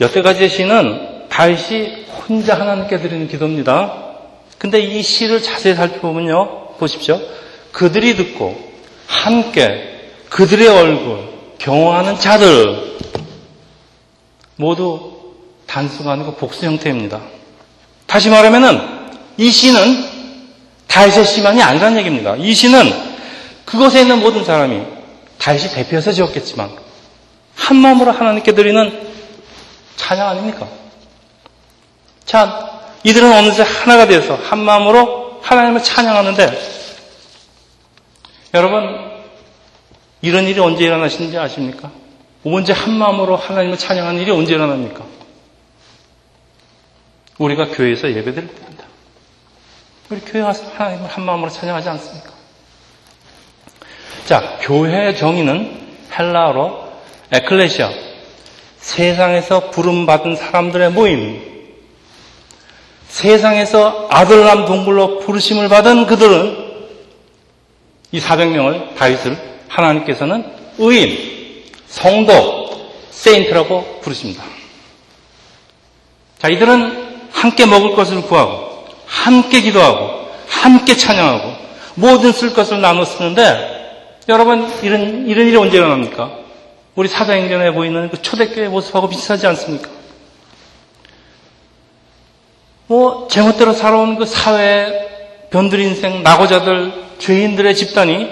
여태까지의 0.00 0.48
시는 0.48 1.28
다윗이 1.28 2.06
혼자 2.28 2.58
하나님께 2.58 2.98
드리는 2.98 3.26
기도입니다. 3.26 3.94
근데 4.58 4.78
이 4.78 5.02
시를 5.02 5.42
자세히 5.42 5.74
살펴보면요. 5.74 6.76
보십시오. 6.78 7.20
그들이 7.72 8.14
듣고 8.14 8.56
함께 9.08 10.10
그들의 10.30 10.68
얼굴 10.68 11.32
경호하는 11.58 12.16
자들 12.16 12.91
모두 14.56 15.34
단수가 15.66 16.12
아니고 16.12 16.34
복수 16.34 16.66
형태입니다. 16.66 17.20
다시 18.06 18.28
말하면은 18.28 18.80
이 19.38 19.50
시는 19.50 20.10
다윗의 20.86 21.24
시만이 21.24 21.62
아니라는 21.62 21.98
얘기입니다. 21.98 22.36
이 22.36 22.52
시는 22.54 22.92
그곳에 23.64 24.02
있는 24.02 24.20
모든 24.20 24.44
사람이 24.44 24.82
다윗이 25.38 25.70
대표해서 25.70 26.12
지었겠지만 26.12 26.70
한 27.54 27.76
마음으로 27.76 28.12
하나님께 28.12 28.52
드리는 28.52 29.10
찬양 29.96 30.28
아닙니까? 30.28 30.68
자, 32.24 32.80
이들은 33.04 33.32
어느새 33.32 33.62
하나가 33.62 34.06
되어서 34.06 34.34
한 34.34 34.58
마음으로 34.60 35.40
하나님을 35.42 35.82
찬양하는데 35.82 36.82
여러분 38.54 39.12
이런 40.20 40.46
일이 40.46 40.60
언제 40.60 40.84
일어나시는지 40.84 41.38
아십니까? 41.38 41.90
언제 42.44 42.72
한 42.72 42.94
마음으로 42.94 43.36
하나님을 43.36 43.78
찬양하는 43.78 44.20
일이 44.20 44.30
언제 44.30 44.54
일어납니까? 44.54 45.04
우리가 47.38 47.68
교회에서 47.68 48.08
예배드릴 48.08 48.48
때입니다. 48.48 48.84
우리 50.10 50.20
교회 50.20 50.42
가서 50.42 50.64
하나님을 50.74 51.08
한 51.08 51.24
마음으로 51.24 51.50
찬양하지 51.50 51.88
않습니까? 51.88 52.32
자, 54.26 54.58
교회의 54.60 55.16
정의는 55.16 55.80
헬라어로 56.18 56.92
에클레시아, 57.32 57.90
세상에서 58.78 59.70
부름받은 59.70 60.36
사람들의 60.36 60.90
모임, 60.92 61.52
세상에서 63.08 64.08
아들남 64.10 64.66
동굴로 64.66 65.20
부르심을 65.20 65.68
받은 65.68 66.06
그들은 66.06 66.72
이 68.10 68.20
400명을 68.20 68.94
다윗을 68.96 69.38
하나님께서는 69.68 70.52
의인, 70.78 71.31
성도, 71.92 72.70
세인트라고 73.10 74.00
부르십니다. 74.00 74.42
자, 76.38 76.48
이들은 76.48 77.28
함께 77.30 77.66
먹을 77.66 77.94
것을 77.94 78.22
구하고, 78.22 78.86
함께 79.06 79.60
기도하고, 79.60 80.26
함께 80.48 80.96
찬양하고, 80.96 81.52
모든 81.96 82.32
쓸 82.32 82.54
것을 82.54 82.80
나눠 82.80 83.04
쓰는데, 83.04 84.16
여러분, 84.30 84.72
이런, 84.82 85.28
이런 85.28 85.46
일이 85.46 85.56
언제 85.56 85.76
일어납니까? 85.76 86.32
우리 86.94 87.08
사도행전에 87.08 87.72
보이는 87.72 88.08
그 88.08 88.22
초대교회 88.22 88.68
모습하고 88.68 89.10
비슷하지 89.10 89.46
않습니까? 89.48 89.90
뭐, 92.86 93.28
제멋대로 93.30 93.74
살아온 93.74 94.16
그 94.16 94.24
사회, 94.24 95.46
변들 95.50 95.78
인생, 95.78 96.22
낙오자들, 96.22 96.92
죄인들의 97.18 97.76
집단이 97.76 98.30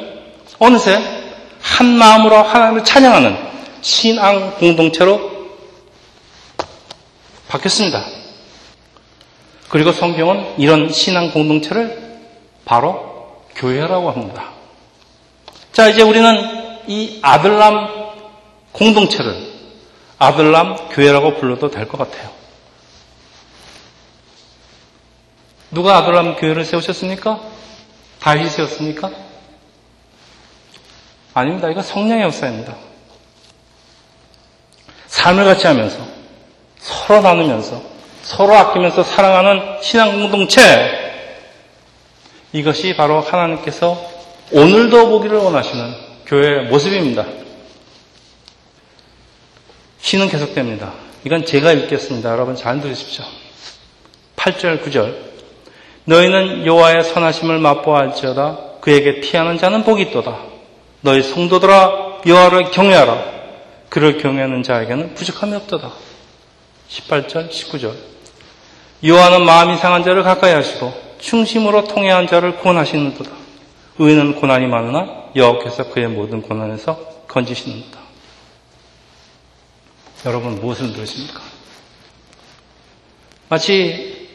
어느새 0.58 0.98
한 1.60 1.86
마음으로 1.86 2.36
하나님을 2.36 2.84
찬양하는 2.84 3.49
신앙 3.82 4.56
공동체로 4.58 5.30
바뀌었습니다. 7.48 8.04
그리고 9.68 9.92
성경은 9.92 10.58
이런 10.58 10.90
신앙 10.92 11.30
공동체를 11.32 12.18
바로 12.64 13.44
교회라고 13.56 14.10
합니다. 14.10 14.50
자, 15.72 15.88
이제 15.88 16.02
우리는 16.02 16.80
이 16.86 17.18
아들남 17.22 17.88
공동체를 18.72 19.50
아들남 20.18 20.88
교회라고 20.90 21.36
불러도 21.36 21.70
될 21.70 21.86
것 21.88 21.98
같아요. 21.98 22.30
누가 25.70 25.98
아들람 25.98 26.36
교회를 26.36 26.64
세우셨습니까? 26.64 27.40
다윗이 28.20 28.50
세웠습니까? 28.50 29.10
아닙니다. 31.32 31.70
이거 31.70 31.80
성령의 31.82 32.24
역사입니다. 32.24 32.74
삶을 35.20 35.44
같이 35.44 35.66
하면서 35.66 35.98
서로 36.78 37.20
나누면서 37.20 37.82
서로 38.22 38.54
아끼면서 38.54 39.02
사랑하는 39.02 39.82
신앙 39.82 40.12
공동체 40.12 40.60
이것이 42.52 42.96
바로 42.96 43.20
하나님께서 43.20 44.00
오늘도 44.50 45.10
보기를 45.10 45.36
원하시는 45.36 45.94
교회의 46.26 46.64
모습입니다. 46.68 47.26
시는 50.00 50.28
계속됩니다. 50.28 50.92
이건 51.24 51.44
제가 51.44 51.72
읽겠습니다. 51.72 52.30
여러분 52.30 52.56
잘 52.56 52.80
들으십시오. 52.80 53.24
8절, 54.36 54.82
9절. 54.82 55.14
너희는 56.04 56.64
여호와의 56.64 57.04
선하심을 57.04 57.58
맛보아할지어다 57.58 58.58
그에게 58.80 59.20
피하는 59.20 59.58
자는 59.58 59.84
복이 59.84 60.02
있도다. 60.04 60.38
너희 61.02 61.22
성도들아 61.22 62.20
여호와를 62.26 62.70
경외하라. 62.70 63.39
그를 63.90 64.16
경외하는 64.18 64.62
자에게는 64.62 65.14
부족함이 65.14 65.54
없도다. 65.56 65.92
18절, 66.88 67.50
19절. 67.50 67.94
여호와는 69.02 69.44
마음이 69.44 69.76
상한 69.78 70.04
자를 70.04 70.22
가까이 70.22 70.52
하시고 70.52 70.92
충심으로 71.18 71.84
통해한 71.84 72.26
자를 72.26 72.56
구원하시는도다. 72.58 73.30
의인은 73.98 74.36
고난이 74.36 74.66
많으나 74.66 75.30
여호와께서 75.36 75.90
그의 75.90 76.08
모든 76.08 76.40
고난에서 76.40 77.26
건지시는도다. 77.28 78.00
여러분 80.26 80.54
무엇을 80.60 80.92
들으십니까? 80.92 81.40
마치 83.48 84.28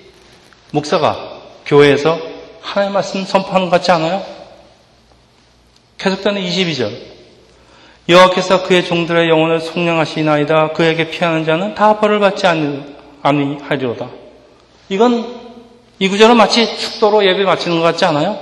목사가 0.71 1.41
교회에서 1.65 2.19
하나님 2.61 2.93
말씀 2.93 3.23
선포하는 3.23 3.69
것 3.69 3.77
같지 3.77 3.91
않아요? 3.91 4.25
계속되는 5.97 6.41
22절. 6.41 7.14
여호와께서 8.07 8.63
그의 8.63 8.85
종들의 8.85 9.29
영혼을 9.29 9.59
속량하시나이다. 9.59 10.73
그에게 10.73 11.09
피하는 11.09 11.43
자는 11.43 11.73
다 11.73 11.99
벌을 11.99 12.19
받지 12.19 12.45
아니하리로다. 13.23 14.09
이건 14.89 15.45
이 15.97 16.07
구절은 16.07 16.37
마치 16.37 16.77
축도로 16.77 17.25
예배 17.25 17.43
마치는 17.43 17.77
것 17.77 17.83
같지 17.83 18.05
않아요? 18.05 18.37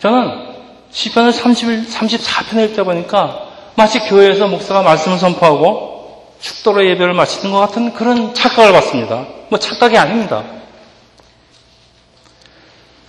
저는 0.00 0.52
시편을 0.90 1.32
30, 1.32 1.88
34편에 1.88 2.70
읽다 2.70 2.82
보니까 2.82 3.48
마치 3.76 4.00
교회에서 4.00 4.48
목사가 4.48 4.82
말씀을 4.82 5.18
선포하고 5.18 6.26
축도로 6.40 6.84
예배를 6.90 7.14
마치는 7.14 7.52
것 7.52 7.60
같은 7.60 7.94
그런 7.94 8.34
착각을 8.34 8.72
받습니다. 8.72 9.26
뭐 9.48 9.58
착각이 9.58 9.96
아닙니다. 9.96 10.42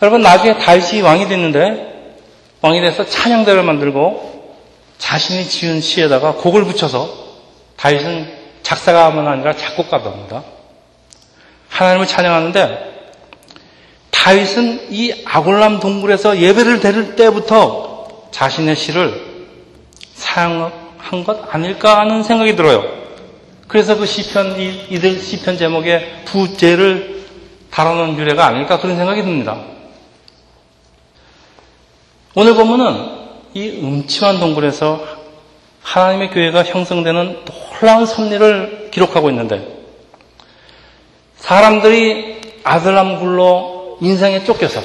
여러분 0.02 0.22
나중에 0.22 0.58
다윗이 0.58 1.02
왕이 1.02 1.28
됐는데 1.28 2.16
왕이 2.62 2.82
돼서 2.82 3.06
찬양대를 3.06 3.64
만들고 3.64 4.33
자신이 4.98 5.48
지은 5.48 5.82
시에다가 5.82 6.34
곡을 6.34 6.66
붙여서 6.66 7.24
다윗은 7.78 8.32
작사가만 8.64 9.28
아니라 9.28 9.56
작곡가도 9.56 10.10
합니다. 10.10 10.44
하나님을 11.70 12.08
찬양하는데 12.08 12.94
다윗은 14.12 14.88
이 14.92 15.24
아골람 15.26 15.80
동굴에서 15.80 16.40
예배를 16.40 16.80
드릴 16.80 17.16
때부터 17.16 18.28
자신의 18.32 18.76
시를 18.76 19.48
사용한 20.14 21.24
것 21.26 21.54
아닐까 21.54 22.00
하는 22.00 22.24
생각이 22.24 22.56
들어요. 22.56 22.84
그래서 23.68 23.98
그 23.98 24.06
시편 24.06 24.60
이들 24.90 25.20
시편 25.20 25.58
제목에 25.58 26.24
부제를 26.26 27.26
다루는 27.70 28.18
유래가 28.18 28.46
아닐까 28.46 28.80
그런 28.80 28.96
생각이 28.96 29.22
듭니다. 29.24 29.60
오늘 32.36 32.56
본문은 32.56 33.13
이 33.54 33.80
음침한 33.82 34.40
동굴에서 34.40 35.24
하나님의 35.82 36.32
교회가 36.32 36.64
형성되는 36.64 37.46
놀라운 37.46 38.06
섭리를 38.06 38.90
기록하고 38.92 39.30
있는데 39.30 39.68
사람들이 41.38 42.42
아들람 42.64 43.20
굴로 43.20 43.98
인생에 44.02 44.44
쫓겨서 44.44 44.82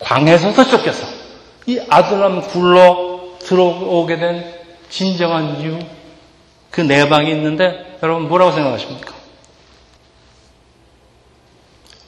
광에서도 0.00 0.64
쫓겨서 0.64 1.06
이 1.66 1.80
아들람 1.88 2.42
굴로 2.42 3.38
들어오게 3.38 4.16
된 4.16 4.54
진정한 4.90 5.60
이유 5.60 5.78
그 6.70 6.80
내방이 6.80 7.30
있는데 7.30 7.98
여러분 8.02 8.28
뭐라고 8.28 8.52
생각하십니까? 8.52 9.14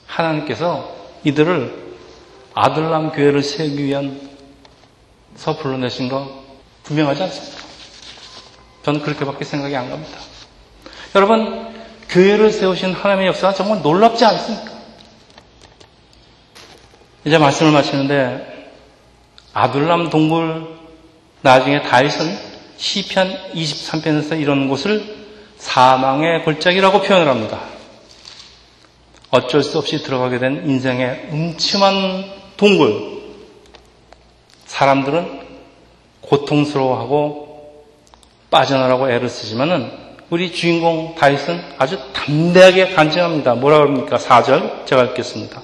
하나님께서 0.07 0.95
이들을 1.25 1.87
아들남 2.55 3.13
교회를 3.13 3.43
세우기 3.43 3.85
위한 3.85 4.36
서 5.37 5.57
불러내신 5.57 6.09
거 6.09 6.45
분명하지 6.85 7.23
않습니까? 7.25 7.63
저는 8.85 9.03
그렇게밖에 9.03 9.45
생각이 9.45 9.75
안 9.77 9.91
갑니다. 9.91 10.19
여러분, 11.15 11.75
교회를 12.09 12.53
세우신 12.53 12.93
하나님의 12.93 13.29
역사가 13.29 13.55
정말 13.55 13.83
놀랍지 13.83 14.25
않습니까? 14.25 14.73
이제 17.25 17.39
말씀을 17.39 17.73
마치는데 17.73 18.71
아둘람 19.53 20.11
동굴 20.11 20.77
나중에 21.43 21.83
다윗은 21.83 22.39
시편 22.77 23.53
23편에서 23.55 24.41
이런 24.41 24.69
곳을 24.69 25.27
사망의 25.57 26.45
골짜기라고 26.45 27.03
표현을 27.03 27.29
합니다. 27.29 27.61
어쩔 29.31 29.63
수 29.63 29.79
없이 29.79 30.03
들어가게 30.03 30.39
된 30.39 30.69
인생의 30.69 31.31
음침한 31.33 32.31
동굴. 32.57 33.16
사람들은 34.77 35.41
고통스러워하고 36.21 37.87
빠져나라고 38.51 39.11
애를 39.11 39.31
쓰지만은 39.31 39.91
우리 40.29 40.53
주인공 40.53 41.15
다윗은 41.15 41.63
아주 41.79 41.99
담대하게 42.13 42.93
간증합니다. 42.93 43.55
뭐라 43.55 43.79
그럽니까? 43.79 44.19
4절 44.19 44.85
제가 44.85 45.05
읽겠습니다. 45.05 45.63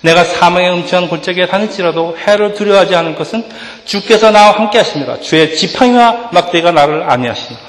내가 0.00 0.24
사망의 0.24 0.72
음침한 0.72 1.08
골짜기에 1.08 1.46
다닐지라도 1.46 2.16
해를 2.16 2.54
두려워하지 2.54 2.96
않을 2.96 3.14
것은 3.14 3.48
주께서 3.84 4.32
나와 4.32 4.52
함께 4.52 4.78
하십니다. 4.78 5.20
주의 5.20 5.54
지팡이와 5.54 6.30
막대가 6.32 6.72
나를 6.72 7.08
안니하십니다. 7.08 7.64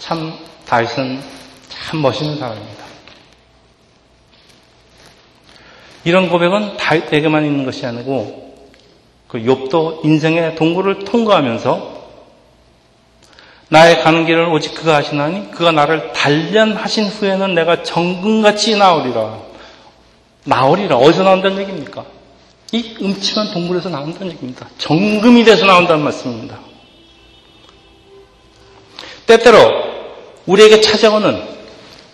참 0.00 0.38
다윗은 0.66 1.22
참 1.70 2.02
멋있는 2.02 2.38
사람입니다. 2.38 2.83
이런 6.04 6.28
고백은 6.28 6.76
다윗에게만 6.76 7.44
있는 7.44 7.64
것이 7.64 7.84
아니고 7.86 8.54
그 9.28 9.38
욥도 9.38 10.04
인생의 10.04 10.54
동굴을 10.54 11.04
통과하면서 11.04 11.94
나의 13.68 14.02
가는 14.02 14.26
길을 14.26 14.44
오직 14.50 14.74
그가 14.74 14.96
하시나니 14.96 15.50
그가 15.50 15.72
나를 15.72 16.12
단련하신 16.12 17.06
후에는 17.06 17.54
내가 17.54 17.82
정금같이 17.82 18.76
나오리라. 18.76 19.38
나오리라. 20.44 20.96
어디서 20.96 21.24
나온다는 21.24 21.58
얘기입니까? 21.62 22.04
이 22.72 22.96
음침한 23.00 23.52
동굴에서 23.52 23.88
나온다는 23.88 24.32
얘기입니다. 24.32 24.68
정금이 24.78 25.44
돼서 25.44 25.64
나온다는 25.64 26.04
말씀입니다. 26.04 26.58
때때로 29.26 29.58
우리에게 30.46 30.80
찾아오는 30.80 31.42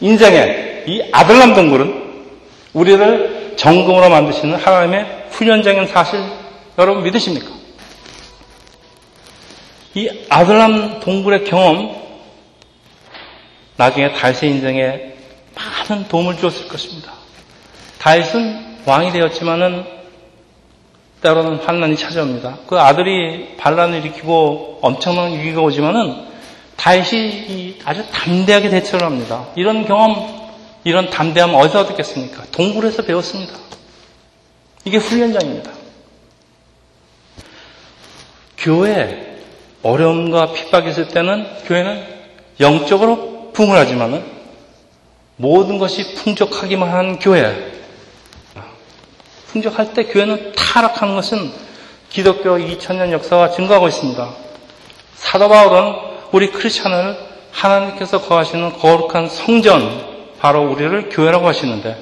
인생의 0.00 0.84
이 0.86 1.02
아들남 1.12 1.54
동굴은 1.54 2.24
우리를 2.72 3.39
정금으로 3.56 4.08
만드시는 4.08 4.56
하나님의 4.56 5.26
훈련적인 5.30 5.86
사실 5.86 6.20
여러분 6.78 7.02
믿으십니까? 7.02 7.48
이 9.94 10.08
아들람 10.28 11.00
동굴의 11.00 11.44
경험 11.44 11.96
나중에 13.76 14.12
다윗의 14.12 14.50
인생에 14.50 15.14
많은 15.54 16.06
도움을 16.08 16.36
주었을 16.36 16.68
것입니다. 16.68 17.12
다윗은 17.98 18.78
왕이 18.86 19.12
되었지만은 19.12 19.84
때로는 21.22 21.56
환란이 21.58 21.96
찾아옵니다. 21.96 22.58
그 22.66 22.78
아들이 22.78 23.56
반란을 23.56 23.98
일으키고 23.98 24.78
엄청난 24.80 25.32
위기가 25.32 25.60
오지만은 25.60 26.28
다윗이 26.76 27.80
아주 27.84 28.04
담대하게 28.10 28.70
대처를 28.70 29.06
합니다. 29.06 29.46
이런 29.54 29.84
경험, 29.84 30.39
이런 30.84 31.10
담대함 31.10 31.54
어디서 31.54 31.80
얻었겠습니까? 31.80 32.44
동굴에서 32.52 33.02
배웠습니다. 33.02 33.52
이게 34.84 34.96
훈련장입니다. 34.96 35.70
교회 38.56 39.38
어려움과 39.82 40.52
핍박이 40.52 40.90
있을 40.90 41.08
때는 41.08 41.46
교회는 41.64 42.06
영적으로 42.60 43.50
풍을하지만은 43.52 44.24
모든 45.36 45.78
것이 45.78 46.14
풍족하기만 46.16 46.88
한 46.90 47.18
교회. 47.18 47.72
풍족할 49.48 49.94
때 49.94 50.04
교회는 50.04 50.52
타락하는 50.52 51.14
것은 51.14 51.50
기독교 52.10 52.50
2000년 52.58 53.10
역사가 53.12 53.50
증거하고 53.50 53.88
있습니다. 53.88 54.34
사도 55.14 55.48
바울은 55.48 55.94
우리 56.32 56.50
크리스찬을 56.50 57.16
하나님께서 57.50 58.20
거하시는 58.20 58.74
거룩한 58.74 59.28
성전, 59.28 60.09
바로 60.40 60.70
우리를 60.70 61.10
교회라고 61.10 61.46
하시는데, 61.46 61.96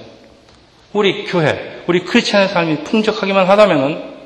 우리 0.92 1.24
교회, 1.24 1.83
우리 1.87 2.05
크리스찬의 2.05 2.48
삶이 2.48 2.85
풍족하기만 2.85 3.46
하다면 3.48 4.16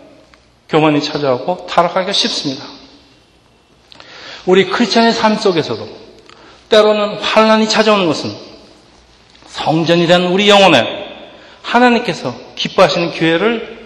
교만이 0.68 1.02
찾아오고 1.02 1.66
타락하기가 1.66 2.12
쉽습니다. 2.12 2.64
우리 4.46 4.68
크리스찬의 4.68 5.12
삶 5.12 5.36
속에서도 5.36 5.88
때로는 6.68 7.18
환란이 7.18 7.68
찾아오는 7.68 8.06
것은 8.06 8.34
성전이 9.46 10.06
된 10.06 10.24
우리 10.24 10.48
영혼에 10.48 11.02
하나님께서 11.62 12.34
기뻐하시는 12.56 13.12
교회를 13.12 13.78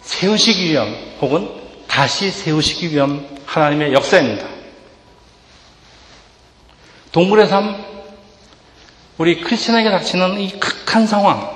세우시기 0.00 0.72
위함 0.72 0.94
혹은 1.20 1.48
다시 1.86 2.30
세우시기 2.30 2.94
위함 2.94 3.26
하나님의 3.46 3.92
역사입니다. 3.92 4.46
동물의 7.12 7.46
삶, 7.46 7.93
우리 9.16 9.40
크리스천에게 9.40 9.90
닥치는 9.90 10.40
이 10.40 10.58
극한 10.58 11.06
상황, 11.06 11.48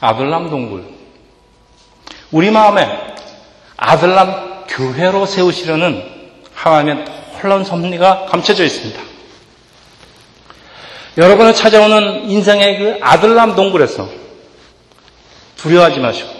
아들람 0.00 0.50
동굴, 0.50 0.84
우리 2.30 2.50
마음에 2.50 2.86
아들람 3.76 4.66
교회로 4.68 5.24
세우시려는 5.24 6.04
하나님의 6.54 7.04
놀라운 7.40 7.64
섭리가 7.64 8.26
감춰져 8.26 8.64
있습니다. 8.64 9.00
여러분을 11.16 11.54
찾아오는 11.54 12.30
인생의 12.30 12.78
그 12.78 12.98
아들남 13.00 13.54
동굴에서 13.54 14.08
두려워하지 15.56 16.00
마시고, 16.00 16.30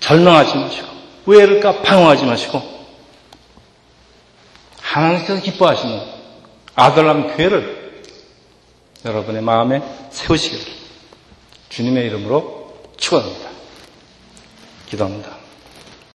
절망하지 0.00 0.56
마시고, 0.56 0.88
왜 1.26 1.44
이럴까 1.44 1.82
방황하지 1.82 2.24
마시고, 2.24 2.62
하나님께서 4.80 5.40
기뻐하시는 5.42 6.00
아들남 6.74 7.36
교회를 7.36 7.87
여러분의 9.04 9.42
마음에 9.42 9.82
세우시길 10.10 10.60
주님의 11.68 12.06
이름으로 12.06 12.74
축원합니다. 12.96 13.48
기도합니다. 14.86 15.37